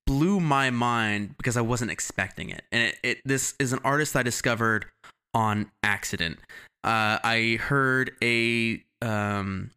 [0.06, 2.62] blew my mind because I wasn't expecting it.
[2.72, 4.86] And it, it this is an artist I discovered
[5.34, 6.38] on accident.
[6.84, 9.70] Uh, I heard a um,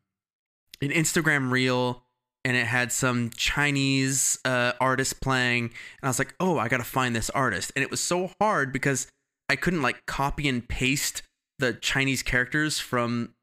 [0.82, 2.04] an Instagram reel
[2.43, 5.72] and it had some Chinese uh, artist playing, and
[6.04, 9.08] I was like, "Oh, I gotta find this artist." And it was so hard because
[9.49, 11.22] I couldn't like copy and paste
[11.60, 13.36] the Chinese characters from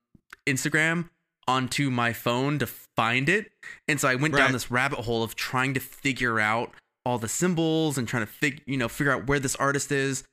[0.48, 1.10] Instagram
[1.46, 3.52] onto my phone to find it.
[3.86, 4.40] And so I went Right.
[4.40, 8.30] down this rabbit hole of trying to figure out all the symbols and trying to
[8.32, 10.24] fig- you know, figure out where this artist is.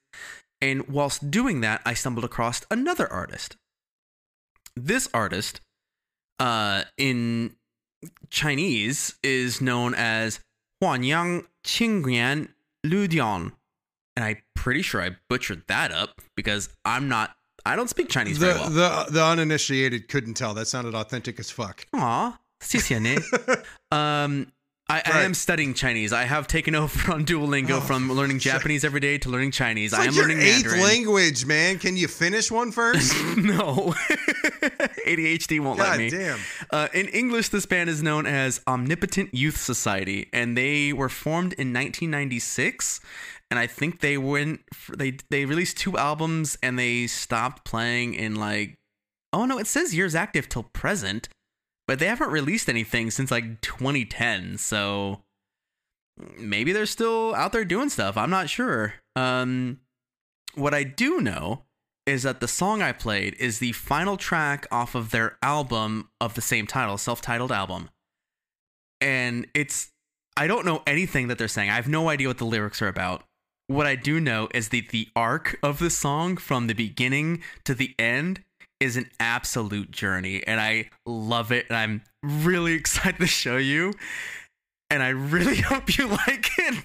[0.61, 3.57] And whilst doing that, I stumbled across another artist.
[4.77, 5.61] This artist,
[6.39, 7.57] uh, in
[8.31, 10.41] Chinese, is known as
[10.83, 12.49] Huanyang Qingyuan
[12.87, 13.53] Ludian.
[14.16, 18.39] And I'm pretty sure I butchered that up because I'm not, I don't speak Chinese
[18.39, 18.71] The, very well.
[18.71, 20.53] the the uninitiated couldn't tell.
[20.55, 21.87] That sounded authentic as fuck.
[21.95, 23.16] Aw, 谢谢你.
[23.91, 24.47] um,
[24.88, 26.14] I, I am studying Chinese.
[26.14, 28.38] I have taken over on Duolingo Oh, from learning.
[28.40, 29.94] Japanese every day to learning Chinese.
[29.94, 30.82] It's I am learning eighth Mandarin.
[30.84, 31.80] language, man.
[31.80, 33.14] Can you finish one first?
[33.38, 33.96] no,
[35.08, 36.10] ADHD won't let God me.
[36.10, 36.40] damn.
[36.70, 41.54] Uh, in English, this band is known as Omnipotent Youth Society, and they were formed
[41.54, 43.00] in 1996.
[43.52, 44.62] And I think they went,
[44.96, 48.76] they they released two albums, and they stopped playing in like,
[49.34, 51.30] oh no, it says years active till present,
[51.88, 54.58] but they haven't released anything since like 2010.
[54.58, 55.22] So
[56.38, 58.18] maybe they're still out there doing stuff.
[58.18, 58.96] I'm not sure.
[59.16, 59.80] Um,
[60.56, 61.64] what I do know
[62.06, 66.36] is that the song I played is the final track off of their album of
[66.36, 67.90] the same title, self-titled album.
[69.02, 69.92] And it's
[70.38, 71.70] I don't know anything that they're saying.
[71.70, 73.24] I have no idea what the lyrics are about.
[73.68, 77.74] What I do know is that the arc of the song from the beginning to
[77.74, 78.44] the end
[78.80, 83.94] is an absolute journey and I love it and I'm really excited to show you.
[84.92, 86.84] And I really hope you like it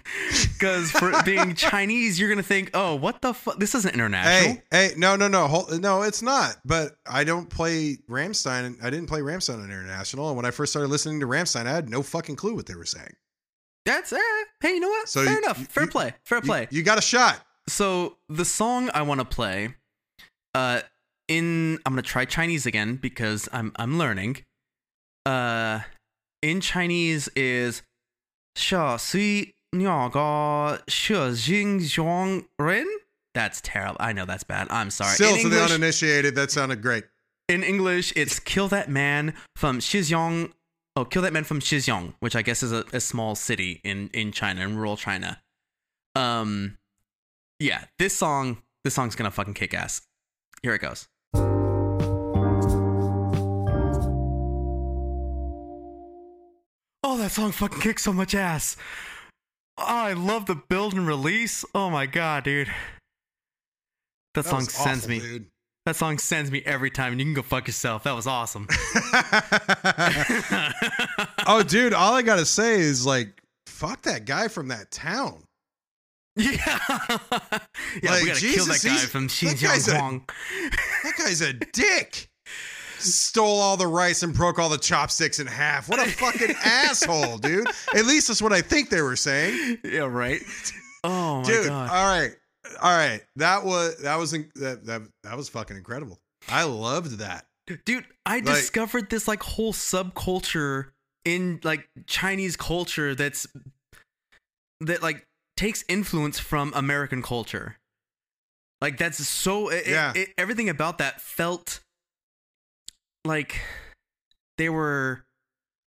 [0.55, 3.59] because for being Chinese, you're gonna think, "Oh, what the fuck?
[3.61, 6.57] This isn't international." Hey, hey, no, no, no, hold, no, it's not.
[6.64, 8.82] But I don't play Rammstein.
[8.82, 10.28] I didn't play Rammstein on International.
[10.28, 12.74] And when I first started listening to Rammstein, I had no fucking clue what they
[12.74, 13.12] were saying.
[13.84, 14.18] That's eh,
[14.62, 15.07] hey, you know what?
[15.11, 15.59] So Fair you- enough.
[15.59, 16.14] you- Fair you- play.
[16.24, 16.68] Fair You- play.
[16.70, 17.38] You, got a shot.
[17.68, 19.74] so the song I want to play,
[20.55, 20.80] uh,
[21.30, 24.44] in I'm gonna try Chinese again because I'm I'm learning.
[25.24, 25.80] Uh,
[26.42, 27.82] in Chinese is
[28.56, 32.86] Sha Sui Nyaga Sha Jing Ren.
[33.32, 33.96] That's terrible.
[34.00, 34.66] I know that's bad.
[34.70, 35.14] I'm sorry.
[35.14, 37.04] Still in to English, the uninitiated, that sounded great.
[37.48, 40.52] In English, it's kill that man from Xizhong.
[40.96, 44.10] Oh, kill that man from Xizhong, which I guess is a, a small city in
[44.12, 45.40] in China, in rural China.
[46.16, 46.78] Um,
[47.60, 50.02] yeah, this song, this song's gonna fucking kick ass.
[50.62, 51.08] Here it goes.
[57.30, 58.76] That song fucking kicks so much ass.
[59.78, 61.64] Oh, I love the build and release.
[61.76, 62.66] Oh my god, dude.
[64.34, 65.20] That, That song sends awful, me.
[65.20, 65.46] dude.
[65.86, 68.02] That song sends me every time, and you can go fuck yourself.
[68.02, 68.66] That was awesome.
[71.46, 73.28] oh, dude, all I gotta say is like,
[73.66, 75.44] fuck that guy from that town.
[76.36, 76.78] yeah, yeah.
[78.02, 80.28] we Like, gotta kill that guy from that Xinjiang.
[81.04, 82.28] That guy's a dick.
[83.01, 85.88] Stole all the rice and broke all the chopsticks in half.
[85.88, 87.66] What a fucking asshole, dude.
[87.94, 89.78] At least that's what I think they were saying.
[89.84, 90.40] yeah, right.
[91.05, 91.90] Oh my dude, god.
[91.90, 92.32] all right.
[92.82, 93.22] All right.
[93.36, 96.18] That was that was that that, that was fucking incredible.
[96.48, 97.46] I loved that.
[97.84, 100.90] Dude, I Like- discovered this like whole subculture
[101.24, 103.46] in like Chinese culture that's
[104.80, 105.26] that like
[105.57, 107.76] takes influence from American culture.
[108.80, 110.12] Like that's so it, Yeah.
[110.14, 111.80] it, everything about that felt
[113.24, 113.60] like
[114.58, 115.22] they were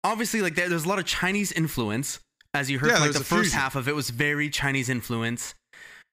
[0.03, 2.19] obviously like there, there's a lot of Chinese influence
[2.53, 5.55] as you heard Yeah, from, like the first half of it was very Chinese influence.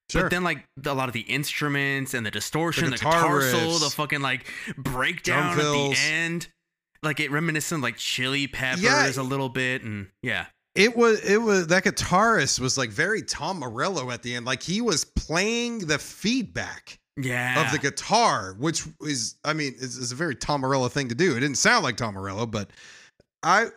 [0.09, 0.23] Sure.
[0.23, 3.41] But then, like the, a lot of the instruments and the distortion, the, guitar guitar
[3.43, 4.45] solo, the fucking like
[4.77, 6.49] breakdown at the end,
[7.01, 9.09] like it reminiscent like Chili Peppers Yeah.
[9.15, 13.59] a little bit, and yeah, it was it was that guitarist was like very Tom
[13.59, 14.45] Morello at the end.
[14.45, 19.97] Like he was playing the feedback yeah, of the guitar, which is I mean, is,
[19.97, 21.35] is a very Tom Morello thing to do.
[21.35, 22.69] It didn't sound like Tom Morello, but
[23.43, 23.67] I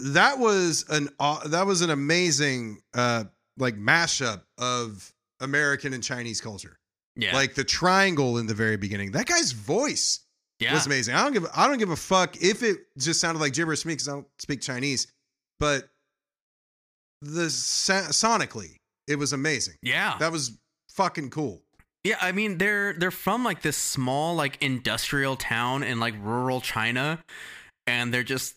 [0.00, 3.24] that was an aw- that was an amazing uh
[3.58, 6.78] like mashup of American and Chinese culture.
[7.16, 9.12] yeah, Like the triangle in the very beginning.
[9.12, 10.20] That guy's voice
[10.58, 11.14] yeah, was amazing.
[11.14, 13.88] I don't give I don't give a fuck if it just sounded like gibberish to
[13.88, 15.06] me because I don't speak Chinese,
[15.58, 15.88] but
[17.22, 19.74] the sonically it was amazing.
[19.82, 20.56] yeah, That was
[20.90, 21.62] fucking cool.
[22.04, 22.16] Yeah.
[22.20, 27.22] I mean, they're they're from like this small like industrial town in like rural China,
[27.86, 28.54] and they're just,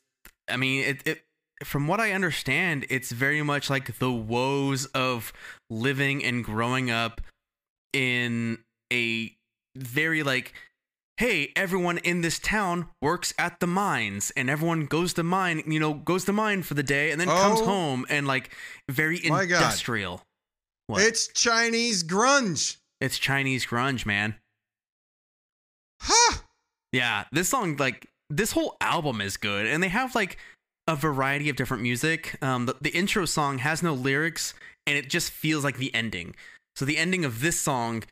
[0.50, 1.22] I mean, it it.
[1.64, 5.32] From what I understand, it's very much like the woes of
[5.70, 7.22] living and growing up
[7.94, 8.58] in
[8.92, 9.34] a
[9.76, 10.54] very like
[11.18, 15.80] hey everyone in this town works at the mines and everyone goes to mine you
[15.80, 17.66] know goes to mine for the day and then comes Oh.
[17.66, 18.52] home and like
[18.90, 20.24] very industrial
[20.88, 21.02] What?
[21.04, 22.78] It's Chinese grunge.
[23.04, 24.36] It's chinese grunge man
[26.02, 26.40] Huh.
[26.92, 30.38] yeah this song like this whole album is good and they have like
[30.88, 34.54] a variety of different music um the, the intro song has no lyrics
[34.86, 36.36] and it just feels like the ending
[36.76, 38.04] so the ending of this song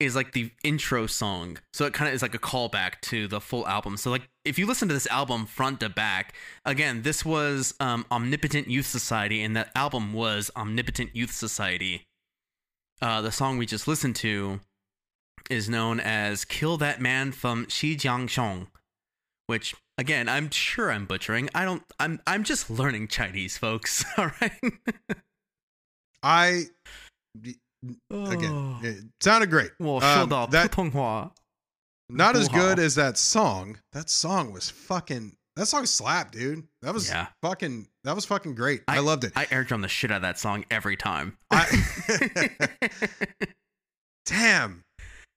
[0.00, 1.58] is like the intro song.
[1.72, 3.96] So it kind of is like a callback to the full album.
[3.96, 6.34] So like if you listen to this album front to back,
[6.64, 12.06] again, this was um, Omnipotent Youth Society, and that album was Omnipotent Youth Society
[13.02, 14.60] uh, the song we just listened to
[15.50, 18.68] is known as Kill That Man from Shijiangshong,
[19.46, 21.50] which again, I'm sure I'm butchering.
[21.54, 24.72] I don't I'm I'm just learning Chinese, folks, all right?
[26.22, 26.64] I
[28.10, 28.30] oh.
[28.30, 29.70] again, it sounded great.
[29.78, 30.72] Well, um, that,
[32.10, 33.78] not as good as that song.
[33.92, 36.64] That song was fucking that song slapped, dude.
[36.82, 37.28] That was Yeah.
[37.42, 37.86] fucking.
[38.02, 38.82] That was fucking great.
[38.88, 39.32] I, loved it.
[39.36, 41.38] I air drum the shit out of that song every time.
[41.50, 42.48] I-
[44.26, 44.82] Damn.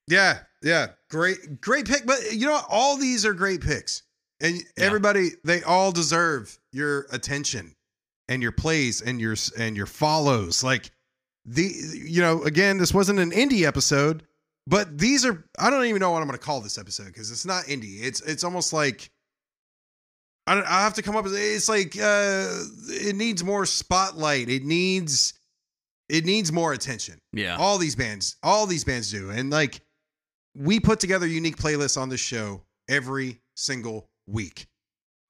[0.07, 0.87] Yeah, yeah.
[1.09, 2.05] Great, great pick.
[2.05, 2.65] But you know what?
[2.69, 4.03] All these are great picks.
[4.39, 7.75] And everybody, they all deserve your attention
[8.29, 10.63] and your plays and your and your follows.
[10.63, 10.91] Like
[11.45, 14.23] the you know, again, this wasn't an indie episode,
[14.67, 17.45] but these are I don't even know what I'm gonna call this episode because it's
[17.45, 18.01] not indie.
[18.01, 19.09] It's it's almost like
[20.47, 22.47] I don't I have to come up with it's like uh
[22.89, 24.49] it needs more spotlight.
[24.49, 25.33] It needs
[26.09, 27.57] it needs more attention yeah.
[27.59, 29.81] all these bands all these bands do and like
[30.55, 34.67] we put together unique playlists on this show every single week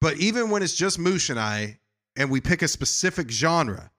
[0.01, 1.79] but even when it's just moosh and i
[2.15, 3.89] and we pick a specific genre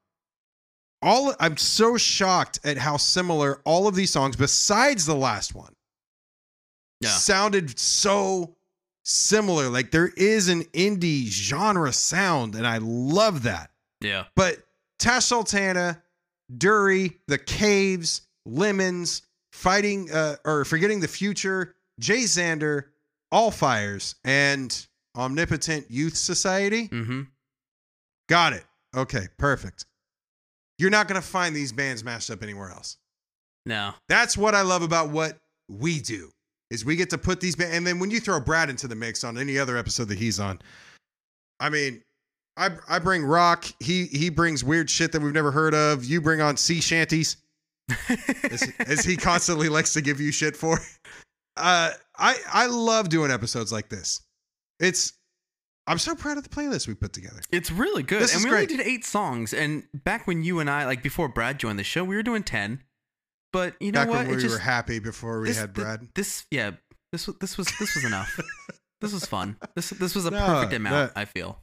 [1.02, 5.74] all i'm so shocked at how similar all of these songs besides the last one
[7.00, 7.10] Yeah.
[7.10, 8.54] sounded so
[9.10, 13.70] similar like there is an indie genre sound and i love that
[14.02, 14.24] Yeah.
[14.36, 14.58] but
[14.98, 16.02] Tash Sultana,
[16.56, 22.82] Durry, The Kaves, Lemons, Fighting uh, or Forgetting the Future, JayXander,
[23.30, 24.86] All Fires, and
[25.16, 26.88] Omnipotent Youth Society.
[26.88, 27.22] Mm-hmm.
[28.28, 28.64] Got it.
[28.96, 29.84] Okay, perfect.
[30.78, 32.96] You're not going to find these bands mashed up anywhere else.
[33.66, 33.92] No.
[34.08, 35.38] That's what I love about what
[35.68, 36.30] we do.
[36.70, 38.94] Is we get to put these bands, and then when you throw Brad into the
[38.94, 40.60] mix on any other episode that he's on,
[41.60, 42.02] I mean,
[42.56, 43.64] I I bring rock.
[43.80, 46.04] He he brings weird shit that we've never heard of.
[46.04, 47.38] You bring on sea shanties,
[48.50, 50.78] as, as he constantly likes to give you shit for.
[51.56, 54.20] Uh, I I love doing episodes like this.
[54.78, 55.14] It's
[55.88, 57.40] I'm so proud of the playlist we put together.
[57.50, 58.20] It's really good.
[58.20, 59.54] This and we only did eight songs.
[59.54, 62.42] And back when you and I, like before Brad joined the show, we were doing
[62.42, 62.82] 10.
[63.52, 64.18] But you know Back what?
[64.26, 66.08] when we just, were happy before we this, had thi- Brad.
[66.14, 66.72] This, yeah,
[67.12, 68.38] this was, this was, this was enough.
[69.00, 69.56] this was fun.
[69.74, 71.58] This, this was a No, perfect amount, that- I feel.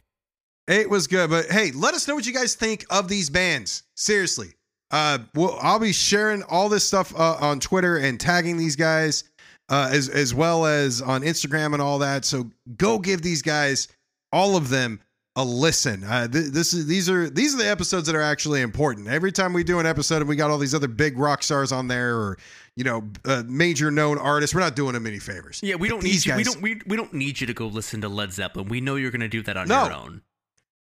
[0.67, 3.83] It was good, but hey, let us know what you guys think of these bands.
[3.95, 4.47] Seriously,
[4.89, 9.25] uh, well, I'll be sharing all this stuff uh, on Twitter and tagging these guys,
[9.69, 12.25] uh, as as well as on Instagram and all that.
[12.25, 13.89] So go give these guys,
[14.31, 15.01] all of them,
[15.35, 16.03] a listen.
[16.03, 19.07] Uh, th- this is these are these are the episodes that are actually important.
[19.07, 21.71] Every time we do an episode and we got all these other big rock stars
[21.71, 22.37] on there, or
[22.75, 25.59] you know, uh, major known artists, we're not doing them any favors.
[25.63, 26.35] Yeah, we But don't need you.
[26.35, 26.61] We don't.
[26.61, 28.69] We, we don't need you to go listen to Led Zeppelin.
[28.69, 29.83] We know you're going to do that on No.
[29.85, 30.21] your own.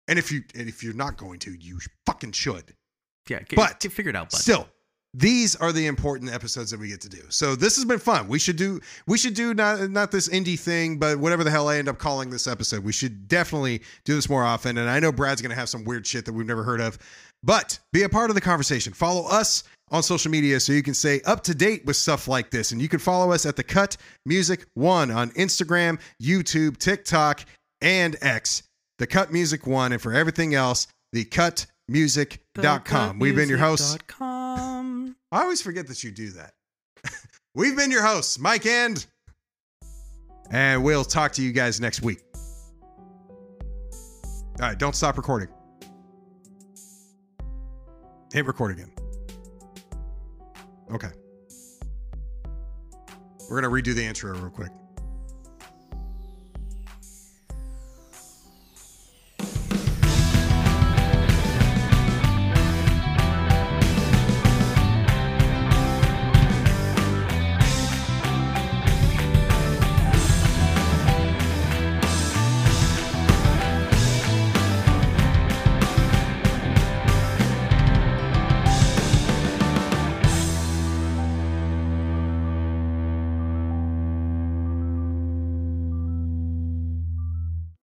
[0.07, 2.75] And if you and if you're not going to, you fucking should.
[3.27, 4.39] Yeah, get, But get figured out, bud.
[4.39, 4.67] Still,
[5.18, 7.22] these are the important episodes that we get to do.
[7.30, 8.28] So this has been fun.
[8.28, 11.70] We should do we should do not not this indie thing, but whatever the hell
[11.70, 12.84] I end up calling this episode.
[12.84, 14.78] We should definitely do this more often.
[14.78, 16.97] And I know Brad's gonna have some weird shit that we've never heard of.
[17.43, 18.91] But be a part of the conversation.
[18.91, 22.51] Follow us on social media so you can stay up to date with stuff like
[22.51, 22.72] this.
[22.72, 23.95] And you can follow us at the Cut
[24.26, 27.45] Music One on Instagram, YouTube, TikTok,
[27.82, 28.63] and X.
[28.97, 33.20] The Cut Music One, and for everything else, the Cut cutmusic.com.
[33.20, 33.97] We've been your hosts.
[35.36, 36.53] I always forget that you do that.
[37.55, 39.05] We've been your hosts, Mike and.
[40.49, 42.19] And we'll talk to you guys next week.
[43.91, 45.49] All right, don't stop recording.
[48.31, 48.93] Hit record again.
[50.89, 51.09] Okay.
[53.49, 54.71] We're going to redo the intro real quick.